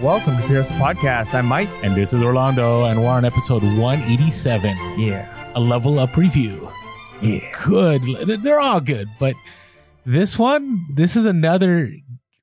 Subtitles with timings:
[0.00, 1.34] welcome to Pierce Podcast.
[1.34, 1.68] I'm Mike.
[1.82, 5.52] And this is Orlando, and we're on episode 187, Yeah.
[5.54, 6.70] a level up review.
[7.20, 7.40] Yeah.
[7.66, 8.02] Good.
[8.42, 9.34] They're all good, but
[10.06, 11.92] this one, this is another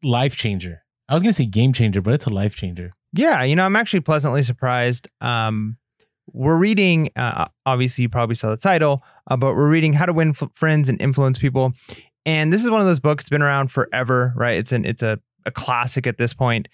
[0.04, 0.84] life changer.
[1.10, 2.92] I was going to say game changer, but it's a life changer.
[3.14, 5.08] Yeah, you know, I'm actually pleasantly surprised.
[5.22, 5.78] Um,
[6.32, 9.02] we're reading, uh, obviously, you probably saw the title,
[9.32, 11.74] uh, but we're reading How to Win F- Friends and Influence People.
[12.26, 14.58] And this is one of those books, it's been around forever, right?
[14.60, 16.68] It's an it's a, a classic at this point.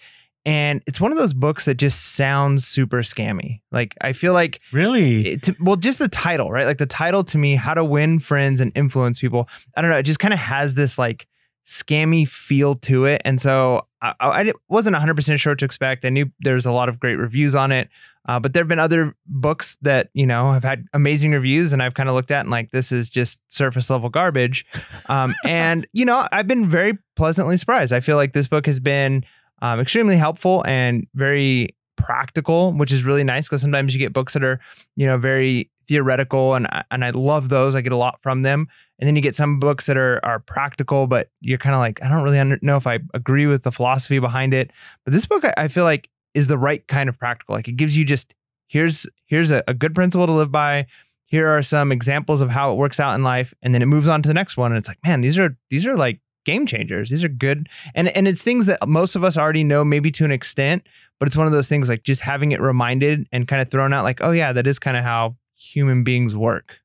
[0.46, 3.60] And it's one of those books that just sounds super scammy.
[3.72, 5.26] Like I feel like Really?
[5.26, 6.66] it, to, well, just the title, right?
[6.66, 9.48] Like the title to me, how to win friends and influence people.
[9.76, 9.96] I don't know.
[9.98, 11.26] It just kind of has this like
[11.66, 13.22] scammy feel to it.
[13.24, 16.04] And so I, I wasn't 100% sure what to expect.
[16.04, 17.88] I knew there's a lot of great reviews on it.
[18.26, 21.82] Uh, but there have been other books that, you know, have had amazing reviews and
[21.82, 24.64] I've kind of looked at and like, this is just surface level garbage.
[25.08, 27.92] Um, and, you know, I've been very pleasantly surprised.
[27.94, 29.24] I feel like this book has been
[29.64, 34.34] um, extremely helpful and very practical, which is really nice because sometimes you get books
[34.34, 34.60] that are,
[34.94, 37.74] you know, very theoretical and and I love those.
[37.74, 38.68] I get a lot from them.
[38.98, 42.02] And then you get some books that are are practical, but you're kind of like,
[42.04, 44.70] I don't really under- know if I agree with the philosophy behind it.
[45.04, 47.54] But this book, I, I feel like, is the right kind of practical.
[47.54, 48.34] Like it gives you just
[48.68, 50.86] here's here's a, a good principle to live by.
[51.24, 54.08] Here are some examples of how it works out in life, and then it moves
[54.08, 54.72] on to the next one.
[54.72, 57.10] And it's like, man, these are these are like game changers.
[57.10, 60.24] These are good, and and it's things that most of us already know, maybe to
[60.24, 60.86] an extent.
[61.18, 63.92] But it's one of those things like just having it reminded and kind of thrown
[63.92, 66.80] out, like, oh yeah, that is kind of how human beings work.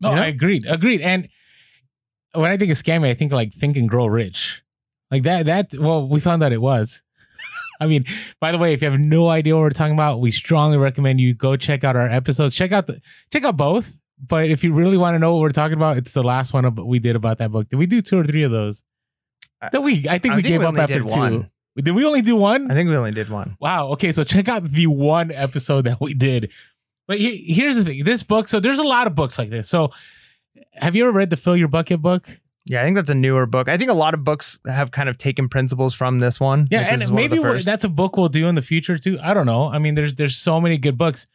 [0.00, 0.22] No, You know?
[0.22, 0.64] I agreed.
[0.68, 1.00] Agreed.
[1.00, 1.28] And
[2.34, 4.62] when I think of scammy, I think like think and grow rich.
[5.10, 7.02] Like that, that, well, we found out it was.
[7.80, 8.04] I mean,
[8.40, 11.20] by the way, if you have no idea what we're talking about, we strongly recommend
[11.20, 12.54] you go check out our episodes.
[12.54, 13.98] Check out the, check out both.
[14.24, 16.72] But if you really want to know what we're talking about, it's the last one
[16.86, 17.68] we did about that book.
[17.68, 18.84] Did we do two or three of those?
[19.70, 21.04] That we, I think I we think gave we up after two.
[21.04, 21.50] one.
[21.76, 22.70] Did we only do one?
[22.70, 23.56] I think we only did one.
[23.60, 23.88] Wow.
[23.92, 24.12] Okay.
[24.12, 26.50] So check out the one episode that we did.
[27.08, 29.68] But he- here's the thing this book, so there's a lot of books like this.
[29.68, 29.90] So
[30.74, 32.28] have you ever read the Fill Your Bucket book?
[32.66, 33.68] Yeah, I think that's a newer book.
[33.68, 36.68] I think a lot of books have kind of taken principles from this one.
[36.70, 36.82] Yeah.
[36.82, 37.66] Like, and maybe the we're- first.
[37.66, 39.18] that's a book we'll do in the future too.
[39.22, 39.68] I don't know.
[39.68, 41.26] I mean, there's there's so many good books.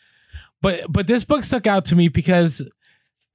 [0.61, 2.61] But but this book stuck out to me because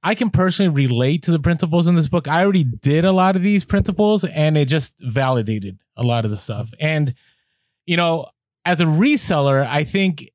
[0.03, 2.27] I can personally relate to the principles in this book.
[2.27, 6.31] I already did a lot of these principles and it just validated a lot of
[6.31, 6.71] the stuff.
[6.77, 7.13] And,
[7.85, 8.27] you know,
[8.65, 10.29] as a reseller, I think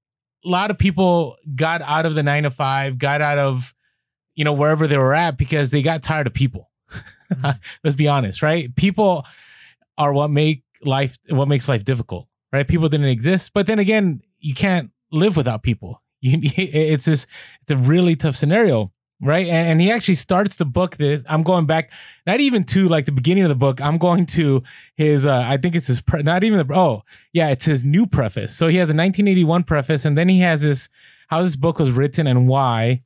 [0.45, 3.75] a lot of people got out of the nine to five, got out of,
[4.35, 6.71] you know, wherever they were at because they got tired of people.
[7.31, 7.51] Mm-hmm.
[7.85, 8.75] Let's be honest, right?
[8.75, 9.27] People
[9.99, 12.67] are what make life, what makes life difficult, right?
[12.67, 13.53] People didn't exist.
[13.53, 16.03] But then again, you can't live without people.
[16.21, 17.29] You, it's this,
[17.63, 19.47] it's a really tough scenario right?
[19.47, 20.97] And, and he actually starts the book.
[20.97, 21.91] This I'm going back,
[22.27, 23.81] not even to like the beginning of the book.
[23.81, 24.63] I'm going to
[24.95, 25.27] his.
[25.27, 26.01] Uh, I think it's his.
[26.01, 26.75] Pre- not even the.
[26.75, 27.03] Oh,
[27.33, 28.55] yeah, it's his new preface.
[28.55, 30.89] So he has a 1981 preface, and then he has this
[31.29, 33.03] how this book was written and why.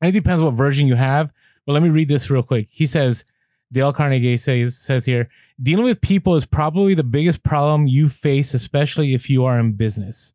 [0.00, 1.32] And it depends what version you have.
[1.66, 2.68] But let me read this real quick.
[2.70, 3.24] He says.
[3.72, 5.28] Dale Carnegie says says here,
[5.60, 9.72] dealing with people is probably the biggest problem you face, especially if you are in
[9.72, 10.32] business,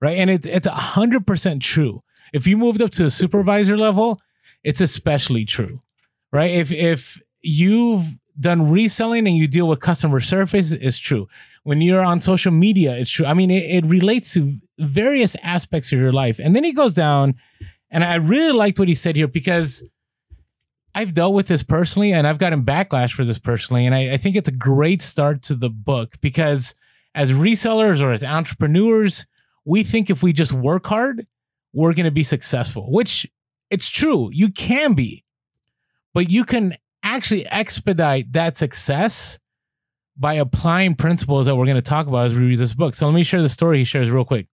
[0.00, 0.18] right?
[0.18, 2.02] And it's it's hundred percent true.
[2.32, 4.20] If you moved up to a supervisor level,
[4.64, 5.82] it's especially true,
[6.32, 6.50] right?
[6.50, 11.28] If if you've done reselling and you deal with customer service, it's true.
[11.64, 13.26] When you're on social media, it's true.
[13.26, 16.38] I mean, it, it relates to various aspects of your life.
[16.38, 17.34] And then he goes down,
[17.90, 19.86] and I really liked what he said here because
[20.94, 23.86] I've dealt with this personally and I've gotten backlash for this personally.
[23.86, 26.74] And I, I think it's a great start to the book because
[27.14, 29.26] as resellers or as entrepreneurs,
[29.64, 31.26] we think if we just work hard,
[31.72, 33.26] we're going to be successful, which
[33.72, 34.28] it's true.
[34.32, 35.24] You can be,
[36.12, 39.38] but you can actually expedite that success
[40.16, 42.94] by applying principles that we're going to talk about as we read this book.
[42.94, 44.46] So let me share the story he shares real quick.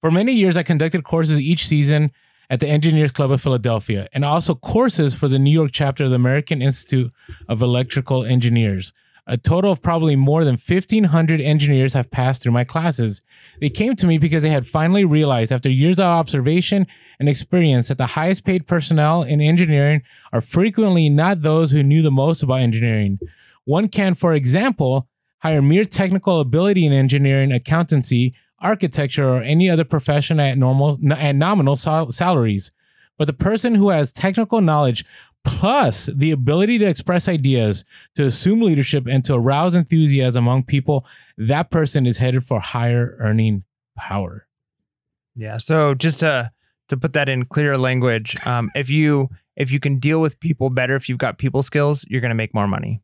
[0.00, 2.10] For many years, I conducted courses each season
[2.48, 6.10] at the Engineers Club of Philadelphia and also courses for the New York chapter of
[6.10, 7.12] the American Institute
[7.48, 8.94] of Electrical Engineers.
[9.26, 13.22] A total of probably more than 1,500 engineers have passed through my classes.
[13.60, 16.86] They came to me because they had finally realized, after years of observation
[17.18, 20.02] and experience, that the highest paid personnel in engineering
[20.32, 23.18] are frequently not those who knew the most about engineering.
[23.64, 25.08] One can, for example,
[25.38, 31.36] hire mere technical ability in engineering, accountancy, architecture, or any other profession at normal at
[31.36, 32.70] nominal sal- salaries.
[33.18, 35.04] But the person who has technical knowledge
[35.44, 37.84] plus the ability to express ideas,
[38.14, 41.06] to assume leadership, and to arouse enthusiasm among people,
[41.36, 43.64] that person is headed for higher earning
[43.96, 44.46] power.
[45.34, 45.58] Yeah.
[45.58, 46.50] So just to
[46.88, 50.70] to put that in clear language, um, if you if you can deal with people
[50.70, 53.02] better, if you've got people skills, you're going to make more money.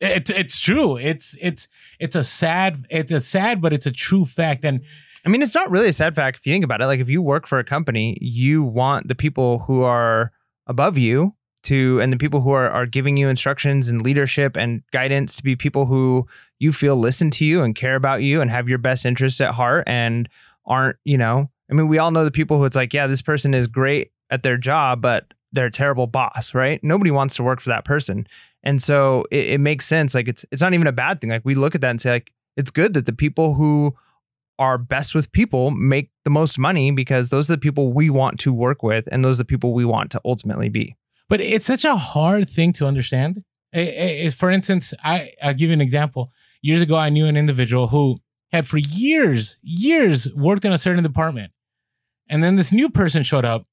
[0.00, 0.96] It's it's true.
[0.96, 4.80] It's it's it's a sad it's a sad but it's a true fact and
[5.24, 6.86] I mean, it's not really a sad fact if you think about it.
[6.86, 10.32] Like, if you work for a company, you want the people who are
[10.66, 11.34] above you
[11.64, 15.42] to, and the people who are, are giving you instructions and leadership and guidance to
[15.42, 16.26] be people who
[16.58, 19.54] you feel listen to you and care about you and have your best interests at
[19.54, 20.28] heart and
[20.66, 23.22] aren't, you know, I mean, we all know the people who it's like, yeah, this
[23.22, 26.82] person is great at their job, but they're a terrible boss, right?
[26.82, 28.26] Nobody wants to work for that person.
[28.62, 30.14] And so it, it makes sense.
[30.14, 31.30] Like, it's, it's not even a bad thing.
[31.30, 33.94] Like, we look at that and say, like, it's good that the people who,
[34.60, 38.38] are best with people make the most money because those are the people we want
[38.40, 40.94] to work with and those are the people we want to ultimately be.
[41.28, 43.42] But it's such a hard thing to understand.
[43.72, 46.30] For instance, I I'll give you an example.
[46.62, 48.18] Years ago, I knew an individual who
[48.52, 51.52] had for years, years worked in a certain department.
[52.28, 53.66] And then this new person showed up.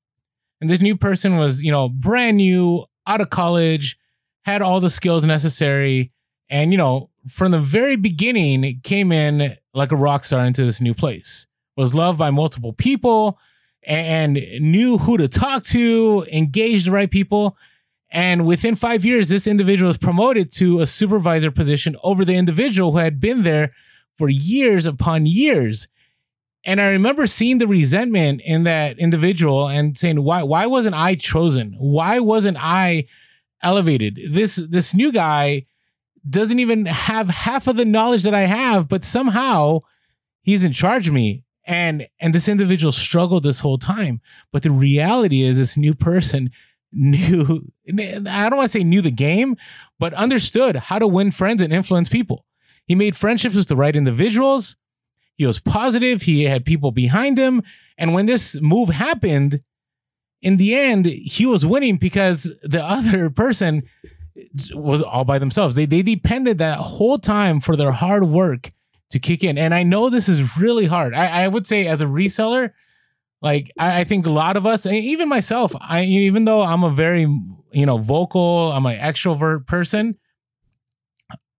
[0.62, 3.98] And this new person was, you know, brand new, out of college,
[4.46, 6.12] had all the skills necessary,
[6.50, 10.82] and you know, from the very beginning came in like a rock star into this
[10.82, 11.46] new place.
[11.76, 13.38] Was loved by multiple people
[13.84, 17.56] and knew who to talk to, engaged the right people.
[18.10, 22.92] And within five years, this individual was promoted to a supervisor position over the individual
[22.92, 23.72] who had been there
[24.18, 25.88] for years upon years.
[26.64, 31.16] And I remember seeing the resentment in that individual and saying, why, why wasn't I
[31.16, 31.76] chosen?
[31.78, 33.06] Why wasn't I
[33.62, 34.20] elevated?
[34.32, 35.66] This, this new guy
[36.30, 39.80] doesn't even have half of the knowledge that I have, but somehow
[40.42, 41.44] he's in charge of me.
[41.66, 44.22] And and this individual struggled this whole time.
[44.54, 46.50] But the reality is this new person
[46.94, 49.58] knew I don't want to say knew the game,
[50.00, 52.46] but understood how to win friends and influence people.
[52.86, 54.78] He made friendships with the right individuals.
[55.36, 56.24] He was positive.
[56.24, 57.62] He had people behind him.
[57.98, 59.62] And when this move happened,
[60.42, 63.84] in the end, he was winning because the other person
[64.72, 65.76] was all by themselves.
[65.76, 68.70] They they depended that whole time for their hard work
[69.10, 69.58] to kick in.
[69.58, 71.14] And I know this is really hard.
[71.14, 72.72] I, I would say as a reseller,
[73.42, 76.92] like I, I, think a lot of us, even myself, I even though I'm a
[76.92, 77.22] very
[77.72, 80.18] you know vocal, I'm an extrovert person.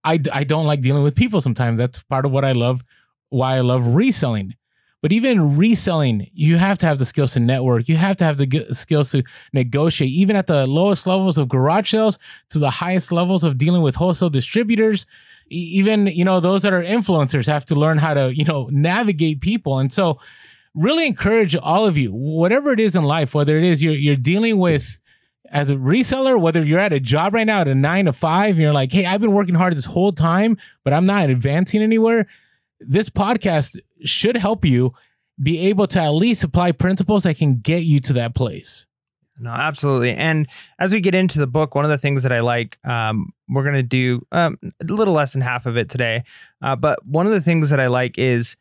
[0.04, 1.78] I, I don't like dealing with people sometimes.
[1.78, 2.82] That's part of what I love,
[3.28, 4.54] why I love reselling.
[5.00, 7.88] But even reselling, you have to have the skills to network.
[7.88, 9.22] You have to have the skills to
[9.52, 12.18] negotiate, even at the lowest levels of garage sales
[12.50, 15.06] to the highest levels of dealing with wholesale distributors.
[15.50, 19.40] Even, you know, those that are influencers have to learn how to, you know, navigate
[19.40, 19.78] people.
[19.78, 20.18] And so
[20.74, 24.16] really encourage all of you, whatever it is in life, whether it is you're, you're
[24.16, 24.98] dealing with
[25.50, 28.58] as a reseller, whether you're at a job right now at a nine to five,
[28.58, 32.26] you're like, hey, I've been working hard this whole time, but I'm not advancing anywhere
[32.80, 34.94] this podcast should help you
[35.40, 38.86] be able to at least apply principles that can get you to that place.
[39.40, 40.12] No, absolutely.
[40.12, 40.48] And
[40.80, 43.62] as we get into the book, one of the things that I like, um, we're
[43.62, 46.24] going to do um, a little less than half of it today.
[46.60, 48.56] Uh, but one of the things that I like is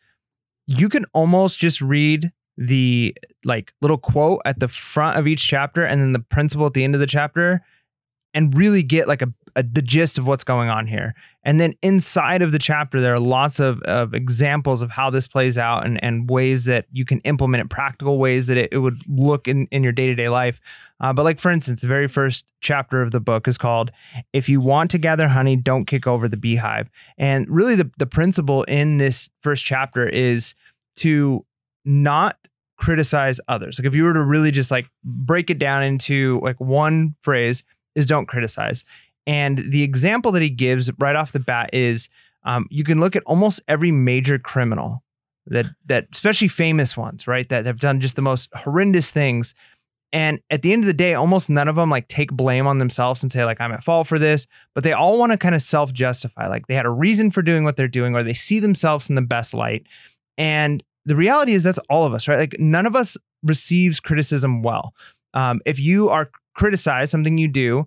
[0.68, 5.84] you can almost just read the like little quote at the front of each chapter
[5.84, 7.62] and then the principle at the end of the chapter
[8.34, 11.13] and really get like a, a, the gist of what's going on here.
[11.44, 15.27] And then inside of the chapter, there are lots of, of examples of how this
[15.27, 18.77] plays out and, and ways that you can implement it, practical ways that it, it
[18.77, 20.62] would look in, in your day to day life.
[21.00, 23.92] Uh, but, like, for instance, the very first chapter of the book is called
[24.33, 26.89] If You Want to Gather Honey, Don't Kick Over the Beehive.
[27.18, 30.56] And really, the, the principle in this first chapter is
[30.97, 31.45] to
[31.85, 32.37] not
[32.78, 33.80] criticize others.
[33.80, 37.64] Like, if you were to really just like break it down into like one phrase,
[37.95, 38.83] is don't criticize.
[39.28, 42.10] And the example that he gives right off the bat is
[42.44, 45.04] um, you can look at almost every major criminal
[45.48, 49.54] that that especially famous ones, right, that have done just the most horrendous things.
[50.14, 52.78] And at the end of the day, almost none of them like take blame on
[52.78, 55.56] themselves and say like I'm at fault for this, but they all want to kind
[55.56, 58.60] of self-justify, like they had a reason for doing what they're doing, or they see
[58.60, 59.86] themselves in the best light.
[60.38, 62.40] And the reality is that's all of us, right?
[62.40, 64.94] Like none of us receives criticism well.
[65.34, 67.86] Um, if you are criticized something you do,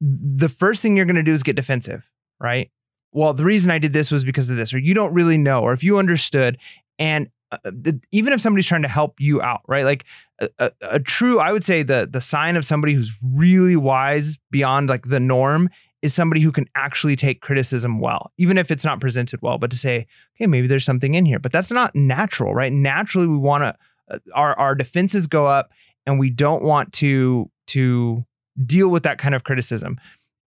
[0.00, 2.08] the first thing you're going to do is get defensive,
[2.40, 2.70] right?
[3.12, 5.62] Well, the reason I did this was because of this, or you don't really know,
[5.62, 6.58] or if you understood.
[6.98, 9.84] And uh, the, even if somebody's trying to help you out, right?
[9.84, 10.04] Like
[10.40, 14.38] a, a, a, true, I would say the the sign of somebody who's really wise
[14.50, 15.70] beyond like the norm
[16.02, 19.58] is somebody who can actually take criticism well, even if it's not presented well.
[19.58, 22.72] But to say, okay, maybe there's something in here, but that's not natural, right?
[22.72, 23.76] Naturally, we want to
[24.14, 25.70] uh, our our defenses go up,
[26.04, 28.26] and we don't want to to
[28.64, 29.98] deal with that kind of criticism.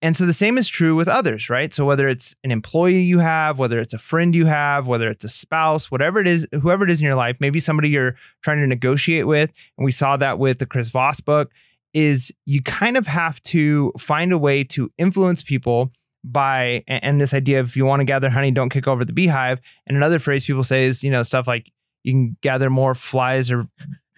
[0.02, 1.74] And so the same is true with others, right?
[1.74, 5.26] So whether it's an employee you have, whether it's a friend you have, whether it's
[5.26, 8.62] a spouse, whatever it is, whoever it is in your life, maybe somebody you're trying
[8.62, 11.52] to negotiate with, and we saw that with the Chris Voss book,
[11.94, 15.92] is you kind of have to find a way to influence people
[16.24, 19.14] by and this idea of if you want to gather honey, don't kick over the
[19.14, 19.60] beehive.
[19.88, 21.72] And another phrase people say is, you know, stuff like
[22.04, 23.66] you can gather more flies or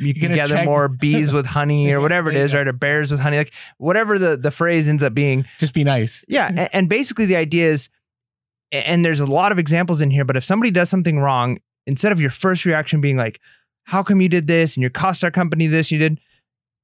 [0.01, 2.67] you can gather attract- more bees with honey or whatever it is, right?
[2.67, 5.45] Or bears with honey, like whatever the the phrase ends up being.
[5.59, 6.25] Just be nice.
[6.27, 7.89] Yeah, a- and, basically the idea is,
[8.71, 12.11] and there's a lot of examples in here, but if somebody does something wrong, instead
[12.11, 13.39] of your first reaction being like,
[13.85, 16.19] "How come you did this?" and you cost our company this, you did.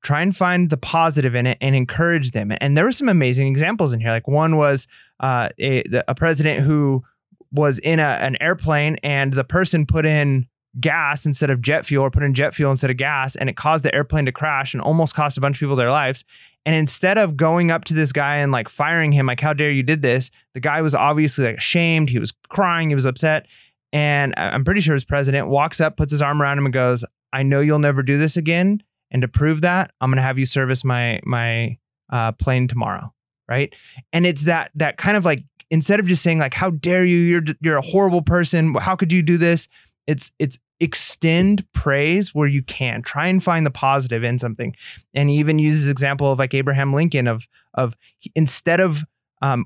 [0.03, 2.53] Try and find the positive in it and encourage them.
[2.61, 4.11] And there were some amazing examples in here.
[4.11, 4.87] Like one was
[5.19, 7.03] uh, a, the- a president who
[7.51, 10.47] was in a, an airplane and the person put in
[10.79, 13.55] gas instead of jet fuel or put in jet fuel instead of gas and it
[13.55, 16.23] caused the airplane to crash and almost cost a bunch of people their lives.
[16.65, 19.71] And instead of going up to this guy and like firing him like how dare
[19.71, 22.09] you did this the guy was obviously like ashamed.
[22.09, 22.89] He was crying.
[22.89, 23.47] He was upset.
[23.93, 27.05] And i'm pretty sure his president walks up puts his arm around him and goes
[27.31, 28.83] i know you'll never do this again.
[29.09, 31.77] And to prove that i'm going to have you service my my
[32.09, 33.13] uh, plane tomorrow.
[33.49, 33.73] Right?
[34.11, 37.17] And it's that that kind of like instead of just saying like how dare you?
[37.17, 38.73] You're you're a horrible person.
[38.75, 39.67] How could you do this?
[40.05, 43.01] It's it's extend praise where you can.
[43.01, 44.75] Try and find the positive in something.
[45.13, 47.95] And he even uses example of like abraham lincoln of of
[48.35, 49.03] instead of
[49.41, 49.65] um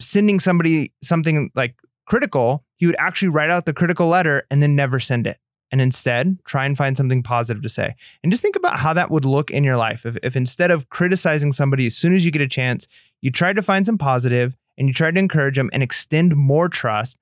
[0.00, 4.74] sending somebody something like critical he would actually write out the critical letter and then
[4.74, 5.38] never send it.
[5.70, 7.94] And instead try and find something positive to say.
[8.22, 10.88] And just think about how that would look in your life if, if instead of
[10.90, 12.86] criticizing somebody as soon as you get a chance
[13.22, 16.68] you tried to find some positive and you tried to encourage them and extend more
[16.68, 17.18] trust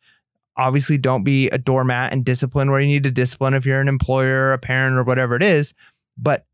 [0.57, 3.89] obviously don't be a doormat and discipline where you need to discipline if you're an
[3.89, 5.75] employer a parent or whatever it is
[6.17, 6.47] but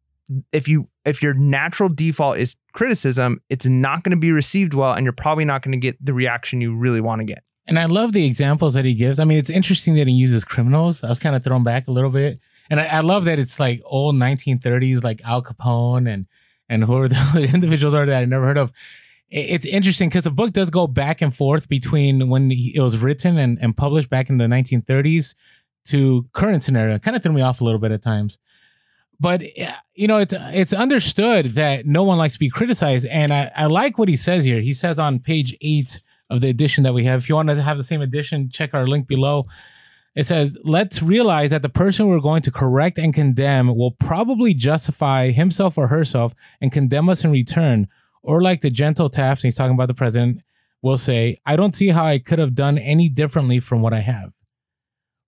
[0.52, 4.92] if you if your natural default is criticism it's not going to be received well
[4.92, 7.78] and you're probably not going to get the reaction you really want to get And
[7.78, 9.20] I love the examples that he gives.
[9.20, 11.04] I mean, it's interesting that he uses criminals.
[11.04, 12.40] I was kind of thrown back a little bit.
[12.70, 16.26] And I, I love that it's like old 1930s, like Al Capone and
[16.68, 18.72] and who are the individuals are that I never heard of.
[19.30, 22.96] It- It's interesting because the book does go back and forth between when it was
[22.98, 25.34] written and, and published back in the 1930s
[25.86, 26.98] to current scenario.
[26.98, 28.38] Kind of threw me off a little bit at times.
[29.20, 33.32] But uh, you know, it's it's understood that no one likes to be criticized, and
[33.34, 34.60] I, I like what he says here.
[34.60, 37.20] He says on page eight of the edition that we have.
[37.22, 39.46] If you want to have the same edition, check our link below.
[40.14, 44.52] It says, let's realize that the person we're going to correct and condemn will probably
[44.52, 47.86] justify himself or herself and condemn us in return.
[48.28, 50.42] Or, like the gentle Taft, he's talking about the president,
[50.82, 54.00] will say, I don't see how I could have done any differently from what I
[54.00, 54.32] have.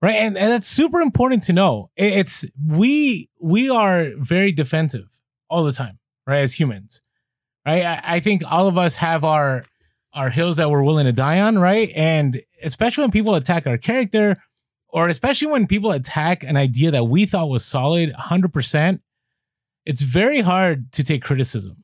[0.01, 0.15] Right.
[0.15, 1.89] And, and that's super important to know.
[1.95, 6.39] It's we we are very defensive all the time, right?
[6.39, 7.01] As humans.
[7.65, 7.83] Right.
[7.83, 9.65] I, I think all of us have our
[10.13, 11.91] our hills that we're willing to die on, right?
[11.95, 14.37] And especially when people attack our character,
[14.89, 18.99] or especially when people attack an idea that we thought was solid 100%,
[19.85, 21.83] it's very hard to take criticism,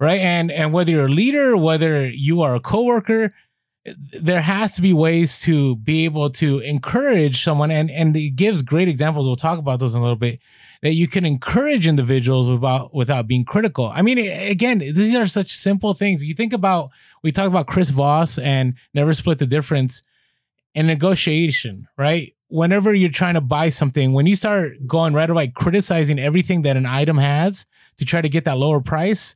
[0.00, 0.20] right?
[0.20, 3.34] And and whether you're a leader, whether you are a coworker,
[4.12, 7.70] there has to be ways to be able to encourage someone.
[7.70, 9.26] And and it gives great examples.
[9.26, 10.40] We'll talk about those in a little bit
[10.82, 13.86] that you can encourage individuals without without being critical.
[13.86, 16.24] I mean again these are such simple things.
[16.24, 16.90] You think about
[17.22, 20.02] we talked about chris voss and never split the difference
[20.74, 22.34] in negotiation right?
[22.50, 26.76] Whenever you're trying to buy something when you start going right away criticizing everything that
[26.76, 27.66] an item has
[27.98, 29.34] to try to get that lower price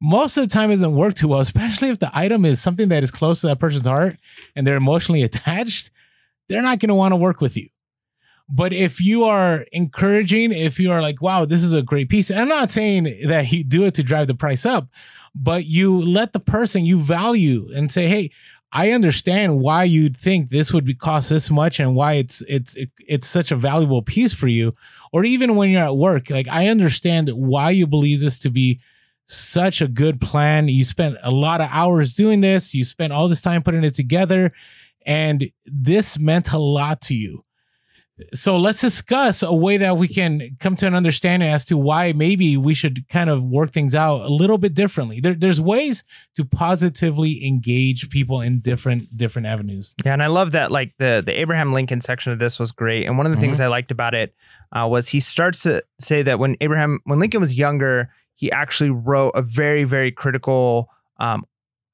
[0.00, 3.02] most of the time doesn't work too well, especially if the item is something that
[3.02, 4.18] is close to that person's heart
[4.54, 5.90] and they're emotionally attached.
[6.48, 7.68] They're not going to want to work with you.
[8.48, 12.30] But if you are encouraging, if you are like, wow, this is a great piece,
[12.30, 14.88] and I'm not saying that you do it to drive the price up,
[15.34, 18.30] but you let the person you value and say, hey,
[18.70, 22.74] I understand why you'd think this would be cost this much and why it's it's
[22.74, 24.74] it, it's such a valuable piece for you.
[25.12, 28.80] Or even when you're at work, like I understand why you believe this to be
[29.26, 30.68] such a good plan.
[30.68, 32.74] You spent a lot of hours doing this.
[32.74, 34.52] You spent all this time putting it together,
[35.06, 37.44] and this meant a lot to you.
[38.32, 42.12] So let's discuss a way that we can come to an understanding as to why
[42.12, 45.18] maybe we should kind of work things out a little bit differently.
[45.20, 46.04] There, there's ways
[46.36, 49.96] to positively engage people in different different avenues.
[50.04, 50.70] Yeah, and I love that.
[50.70, 53.58] Like the the Abraham Lincoln section of this was great, and one of the things
[53.58, 54.32] I liked about it
[54.70, 58.90] uh, was he starts to say that when Abraham when Lincoln was younger, he actually
[58.90, 60.88] wrote a very very critical
[61.18, 61.44] um,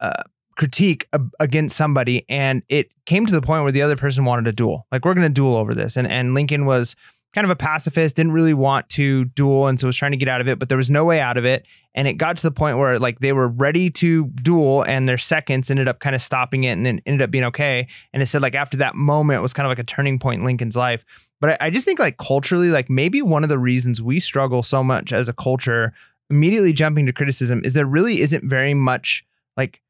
[0.00, 0.22] uh,
[0.56, 4.46] critique ab- against somebody, and it came to the point where the other person wanted
[4.46, 4.86] a duel.
[4.92, 6.96] Like we're going to duel over this, and and Lincoln was
[7.32, 10.28] kind of a pacifist, didn't really want to duel, and so was trying to get
[10.28, 11.64] out of it, but there was no way out of it.
[11.94, 15.18] And it got to the point where like they were ready to duel, and their
[15.18, 17.86] seconds ended up kind of stopping it, and then ended up being okay.
[18.12, 20.44] And it said like after that moment was kind of like a turning point in
[20.44, 21.04] Lincoln's life.
[21.40, 24.62] But I, I just think like culturally, like maybe one of the reasons we struggle
[24.62, 25.92] so much as a culture,
[26.30, 29.24] immediately jumping to criticism, is there really isn't very much
[29.56, 29.80] like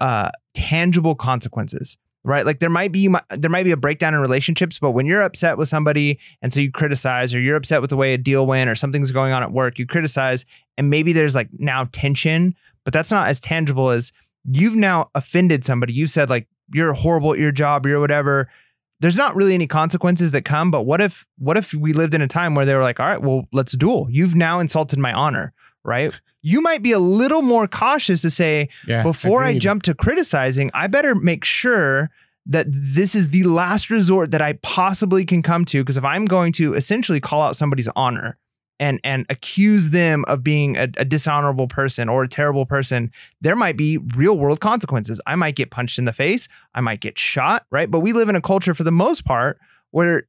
[0.00, 2.44] uh, tangible consequences right?
[2.44, 5.56] Like there might be there might be a breakdown in relationships but when you're upset
[5.56, 8.68] with somebody and so you criticize or you're upset with the way a deal went
[8.68, 10.44] or something's going on at work you criticize
[10.76, 12.54] and maybe there's like now tension
[12.84, 14.12] but that's not as tangible as
[14.44, 15.92] you've now offended somebody.
[15.92, 18.50] You said like you're horrible at your job you're whatever.
[18.98, 22.22] There's not really any consequences that come but what if what if we lived in
[22.22, 24.08] a time where they were like all right well let's duel.
[24.10, 25.52] You've now insulted my honor
[25.86, 29.02] right you might be a little more cautious to say Yeah.
[29.02, 32.08] before I jump to criticizing, I better make sure
[32.46, 35.82] that this is the last resort that I possibly can come to.
[35.82, 38.38] Because if I'm going to essentially call out somebody's honor
[38.78, 43.56] and and accuse them of being a, a dishonorable person or a terrible person, there
[43.56, 45.20] might be real world consequences.
[45.26, 46.46] I might get punched in the face.
[46.76, 47.66] I might get shot.
[47.72, 47.90] Right.
[47.90, 49.58] But we live in a culture for the most part
[49.90, 50.28] where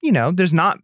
[0.00, 0.78] you know there's not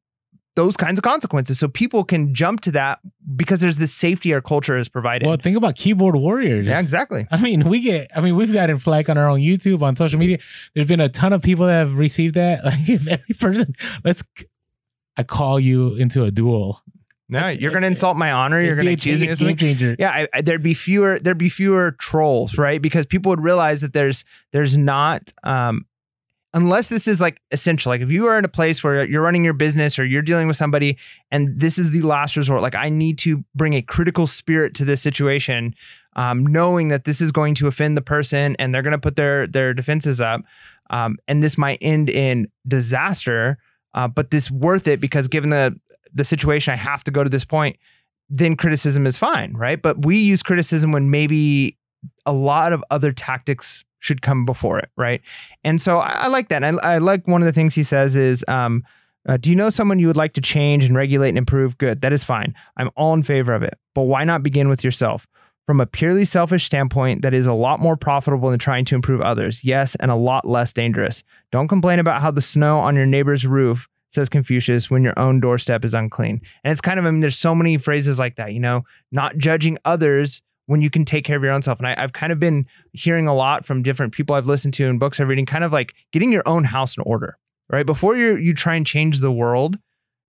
[0.56, 1.58] those kinds of consequences.
[1.58, 2.98] So people can jump to that
[3.36, 5.28] because there's this safety our culture has provided.
[5.28, 6.66] Well, think about keyboard warriors.
[6.66, 7.28] yeah, exactly.
[7.30, 8.10] I mean, we get.
[8.16, 10.38] I mean, we've gotten flack on our own YouTube, on social media.
[10.74, 12.56] There's been a ton of people that have received that.
[12.66, 14.24] Like, if every person, let's,
[15.16, 16.82] I call you into a duel.
[17.28, 18.60] No, you're going to insult my honor.
[18.60, 19.56] You're going be to a accuse me of something.
[19.56, 19.94] changer.
[19.98, 21.18] Yeah, I, I, there'd be fewer.
[21.20, 22.80] There'd be fewer trolls, right?
[22.80, 25.86] Because people would realize that there's there's not um,
[26.56, 27.90] unless this is like essential.
[27.90, 30.48] Like if you are in a place where you're running your business or you're dealing
[30.48, 30.96] with somebody,
[31.30, 32.62] and this is the last resort.
[32.62, 35.74] Like I need to bring a critical spirit to this situation,
[36.16, 39.16] um, knowing that this is going to offend the person and they're going to put
[39.16, 40.40] their their defenses up,
[40.88, 43.58] um, and this might end in disaster.
[43.92, 45.78] Uh, but this worth it because given the
[46.14, 47.76] the situation, I have to go to this point.
[48.30, 49.80] Then criticism is fine, right?
[49.80, 51.76] But we use criticism when maybe
[52.24, 55.20] a lot of other tactics should come before it, right?
[55.64, 56.64] And so I, I like that.
[56.64, 58.84] I, I like one of the things he says is, um,
[59.28, 61.76] uh, "Do you know someone you would like to change and regulate and improve?
[61.78, 62.54] Good, that is fine.
[62.76, 63.78] I'm all in favor of it.
[63.94, 65.26] But why not begin with yourself?"
[65.66, 69.20] From a purely selfish standpoint, that is a lot more profitable than trying to improve
[69.20, 69.64] others.
[69.64, 71.24] Yes, and a lot less dangerous.
[71.50, 75.40] Don't complain about how the snow on your neighbor's roof says Confucius when your own
[75.40, 76.40] doorstep is unclean.
[76.62, 79.38] And it's kind of, I mean, there's so many phrases like that, you know, not
[79.38, 81.78] judging others when you can take care of your own self.
[81.78, 84.88] And I, I've kind of been hearing a lot from different people I've listened to
[84.88, 87.38] and books I've reading, kind of like getting your own house in order,
[87.70, 87.86] right?
[87.86, 89.78] Before you you try and change the world,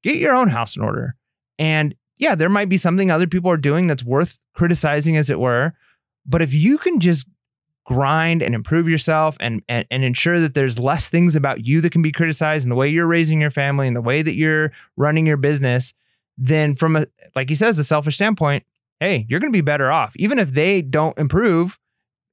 [0.04, 1.16] get your own house in order.
[1.60, 5.40] And yeah, there might be something other people are doing that's worth criticizing, as it
[5.40, 5.74] were.
[6.26, 7.28] But if you can just
[7.86, 11.92] grind and improve yourself and, and and ensure that there's less things about you that
[11.92, 14.72] can be criticized and the way you're raising your family and the way that you're
[14.98, 15.94] running your business,
[16.38, 18.64] then from a like he says, a selfish standpoint,
[19.00, 20.14] hey, you're gonna be better off.
[20.16, 21.78] Even if they don't improve,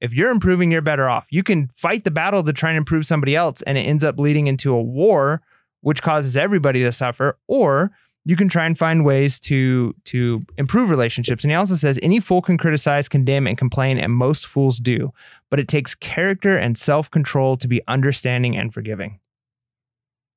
[0.01, 1.27] if you're improving, you're better off.
[1.31, 4.19] You can fight the battle to try and improve somebody else, and it ends up
[4.19, 5.41] leading into a war,
[5.81, 7.91] which causes everybody to suffer, or
[8.27, 11.45] you can try and find ways to to improve relationships.
[11.45, 15.13] And he also says any fool can criticize, condemn, and complain, and most fools do.
[15.51, 19.21] But it takes character and self-control to be understanding and forgiving.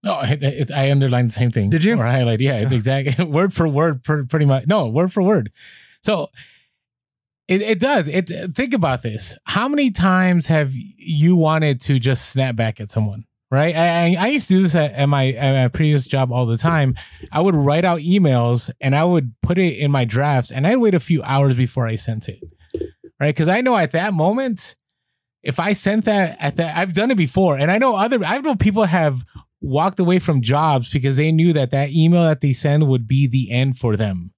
[0.03, 1.69] No, I, I- I underlined the same thing.
[1.69, 1.99] Did you?
[1.99, 2.39] Or highlight?
[2.39, 2.73] Yeah, Yeah.
[2.73, 3.25] exactly.
[3.25, 4.67] word for word, pretty much.
[4.67, 5.51] No, word for word.
[6.01, 6.29] So
[7.47, 8.07] it, it does.
[8.07, 9.35] It think about this.
[9.45, 13.25] How many times have you wanted to just snap back at someone?
[13.49, 13.73] Right.
[13.73, 16.57] I, I used to do this at, at my at my previous job all the
[16.57, 16.95] time.
[17.31, 20.77] I would write out emails and I would put it in my drafts, and I'd
[20.77, 22.43] wait a few hours before I sent it.
[23.19, 24.75] Right, because I know at that moment,
[25.43, 28.21] if I sent that at that, I've done it before, and I know other.
[28.25, 29.23] I know people have
[29.61, 33.27] walked away from jobs because they knew that that email that they send would be
[33.27, 34.33] the end for them.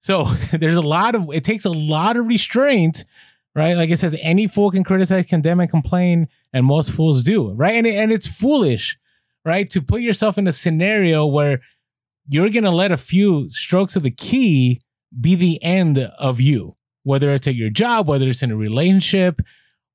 [0.00, 3.04] So there's a lot of it takes a lot of restraint,
[3.54, 3.74] right?
[3.74, 7.74] Like it says, any fool can criticize, condemn, and complain, and most fools do, right?
[7.74, 8.98] And and it's foolish,
[9.44, 11.60] right, to put yourself in a scenario where
[12.28, 14.80] you're gonna let a few strokes of the key
[15.20, 19.42] be the end of you, whether it's at your job, whether it's in a relationship,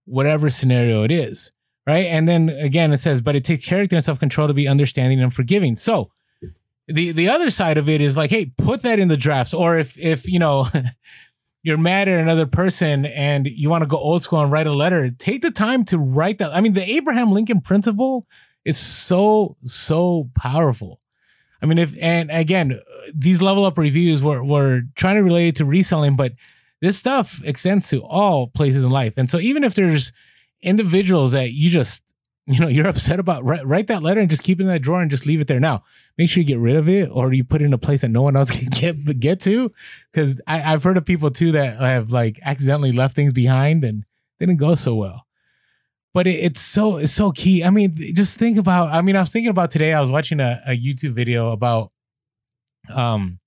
[0.06, 1.52] whatever scenario it is
[1.88, 2.06] right?
[2.06, 5.22] And then again, it says, but it takes character and self control to be understanding
[5.22, 5.76] and forgiving.
[5.76, 6.12] So
[6.88, 9.78] the the other side of it is like, hey, put that in the drafts, or
[9.78, 10.67] if if you know.
[11.67, 14.71] You're mad at another person and you want to go old school and write a
[14.71, 15.10] letter.
[15.10, 16.54] Take the time to write that.
[16.54, 18.28] I mean, the Abraham Lincoln principle
[18.65, 21.02] is so, so powerful.
[21.63, 22.80] I mean, if, and again,
[23.12, 26.34] these level up reviews were, were trying to relate it to reselling, but
[26.82, 29.15] this stuff extends to all places in life.
[29.17, 30.12] And so even if there's
[30.62, 32.04] individuals that you just
[32.47, 34.81] you know you're upset about write, write that letter and just keep it in that
[34.81, 35.60] drawer and just leave it there.
[35.60, 35.84] Now
[36.17, 38.10] make sure you get rid of it or you put it in a place that
[38.10, 39.71] no one else can get get to.
[40.12, 44.05] Because i've heard of people too that have like accidentally left things behind and
[44.39, 45.25] didn't go so well.
[46.13, 47.63] But it, it's so it's so key.
[47.63, 50.39] I mean just think about i mean i was thinking about today i was watching
[50.39, 51.91] a, a youtube video about
[52.89, 53.39] um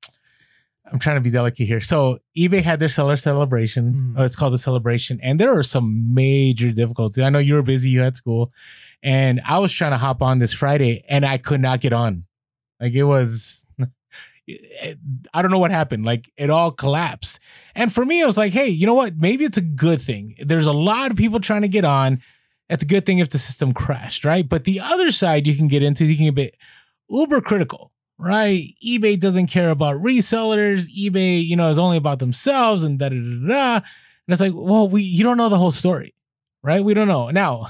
[0.91, 1.81] I'm trying to be delicate here.
[1.81, 3.93] So eBay had their seller celebration.
[3.93, 4.15] Mhm.
[4.21, 7.23] Oh, it's called the celebration, and there were some major difficulties.
[7.23, 8.53] I know you were busy, you had school,
[9.03, 12.25] and I was trying to hop on this Friday, and I could not get on.
[12.81, 13.67] Like it was,
[15.35, 16.05] I don't know what happened.
[16.07, 17.39] Like it all collapsed.
[17.75, 19.17] And for me, I was like, hey, you know what?
[19.17, 20.37] Maybe it's a good thing.
[20.41, 22.23] There's a lot of people trying to get on.
[22.71, 24.49] It's a good thing if the system crashed, right?
[24.49, 26.55] But the other side you can get into, you can get
[27.11, 28.75] uber critical, right?
[28.87, 30.87] eBay doesn't care about resellers.
[30.97, 33.75] eBay, you know, is only about themselves and da da da da.
[33.77, 33.83] And
[34.33, 36.15] it's like, well, we you don't know the whole story,
[36.63, 36.83] right?
[36.85, 37.31] We don't know.
[37.31, 37.69] Now,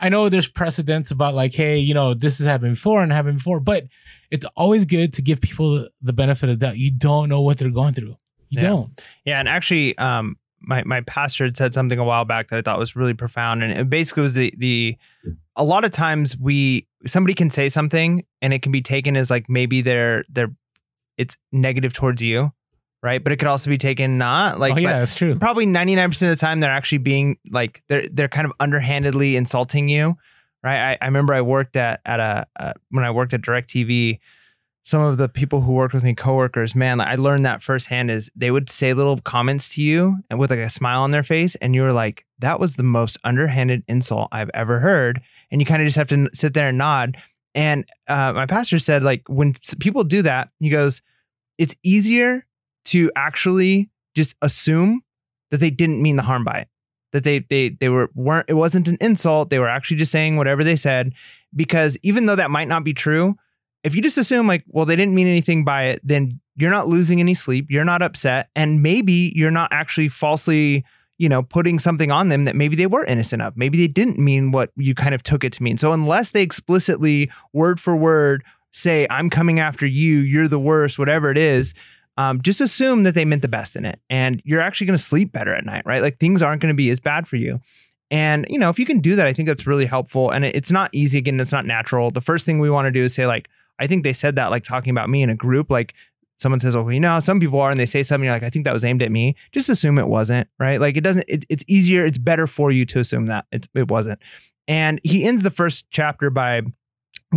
[0.00, 3.36] I know there's precedents about like, hey, you know, this has happened before and happened
[3.38, 3.84] before, but
[4.30, 6.76] it's always good to give people the benefit of the doubt.
[6.76, 8.16] You don't know what they're going through.
[8.48, 8.60] You Yeah.
[8.60, 9.02] don't.
[9.24, 12.62] Yeah, and actually, um, my my pastor had said something a while back that I
[12.62, 14.96] thought was really profound, and it basically was the the
[15.56, 19.30] a lot of times we somebody can say something and it can be taken as
[19.30, 20.54] like maybe they're they're
[21.18, 22.52] it's negative towards you,
[23.02, 23.22] right?
[23.22, 25.38] But it could also be taken not like oh yeah, that's true.
[25.38, 29.88] probably 99% of the time they're actually being like they're they're kind of underhandedly insulting
[29.88, 30.16] you
[30.62, 34.18] right i, I remember i worked at at a uh, when i worked at directv
[34.84, 38.30] some of the people who worked with me coworkers man i learned that firsthand is
[38.34, 41.54] they would say little comments to you and with like a smile on their face
[41.56, 45.20] and you were like that was the most underhanded insult i've ever heard
[45.52, 47.16] and you kind of just have to sit there and nod.
[47.54, 51.02] And uh, my pastor said like when people do that he goes
[51.58, 52.46] it's easier
[52.86, 55.02] to actually just assume
[55.50, 56.68] that they didn't mean the harm by it
[57.12, 60.36] that they they they were weren't it wasn't an insult they were actually just saying
[60.36, 61.12] whatever they said.
[61.54, 63.36] Because even though that might not be true
[63.84, 66.88] if you just assume like well they didn't mean anything by it then you're not
[66.88, 70.84] losing any sleep you're not upset and maybe you're not actually falsely
[71.18, 73.56] you know putting something on them that maybe they were innocent of.
[73.56, 75.78] Maybe they didn't mean what you kind of took it to mean.
[75.78, 78.44] So unless they explicitly word for word
[78.74, 81.74] say i'm coming after you you're the worst whatever it is
[82.16, 83.98] um, just assume that they meant the best in it.
[84.10, 86.00] And you're actually going to sleep better at night right?
[86.02, 87.60] Like things aren't going to be as bad for you.
[88.10, 90.30] And you know if you can do that i think that's really helpful.
[90.30, 91.18] And it- it's not easy.
[91.18, 92.10] Again it's not natural.
[92.10, 93.48] The first thing we want to do is say like
[93.78, 95.94] i think they said that like talking about me in a group like
[96.42, 98.42] someone says oh well, you know some people are and they say something you're like
[98.42, 101.24] i think that was aimed at me just assume it wasn't right like it doesn't
[101.28, 104.18] it, it's easier it's better for you to assume that it's, it wasn't
[104.68, 106.62] and he ends the first chapter by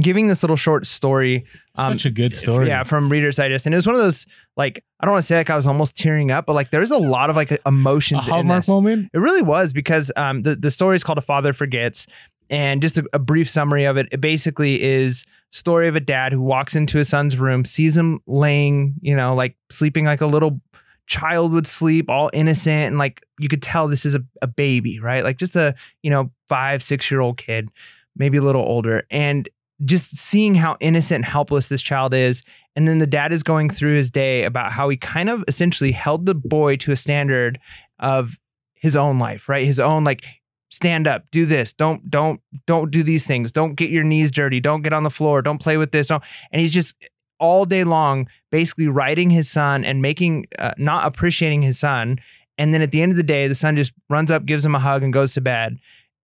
[0.02, 2.68] giving this little short story um, Such a good story.
[2.68, 5.28] yeah, from Reader's Digest, and it was one of those like I don't want to
[5.28, 8.22] say like I was almost tearing up, but like there's a lot of like emotions.
[8.22, 9.10] a in hallmark moment.
[9.14, 12.08] It really was because um, the the story is called A Father Forgets,
[12.50, 14.08] and just a, a brief summary of it.
[14.12, 18.20] It basically is story of a dad who walks into his son's room, sees him
[18.28, 20.60] laying, you know, like sleeping like a little
[21.08, 25.00] child would sleep, all innocent, and like you could tell this is a, a baby,
[25.00, 25.24] right?
[25.24, 27.70] Like just a you know five six year old kid,
[28.18, 29.48] maybe a little older, and
[29.86, 32.44] just seeing how innocent and helpless this child is.
[32.76, 35.94] And then the dad is going through his day about how he kind of essentially
[35.94, 37.60] held the boy to a standard
[38.00, 38.38] of
[38.74, 39.66] his own life, right?
[39.66, 40.26] His own like
[40.70, 44.60] stand up, do this, don't don't don't do these things, don't get your knees dirty,
[44.60, 46.24] don't get on the floor, don't play with this, don't.
[46.52, 46.96] And he's just
[47.40, 52.20] all day long basically writing his son and making uh, not appreciating his son.
[52.58, 54.76] And then at the end of the day, the son just runs up, gives him
[54.76, 55.78] a hug, and goes to bed.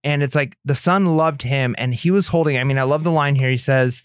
[0.03, 2.57] And it's like the son loved him, and he was holding.
[2.57, 3.49] I mean, I love the line here.
[3.49, 4.01] He says,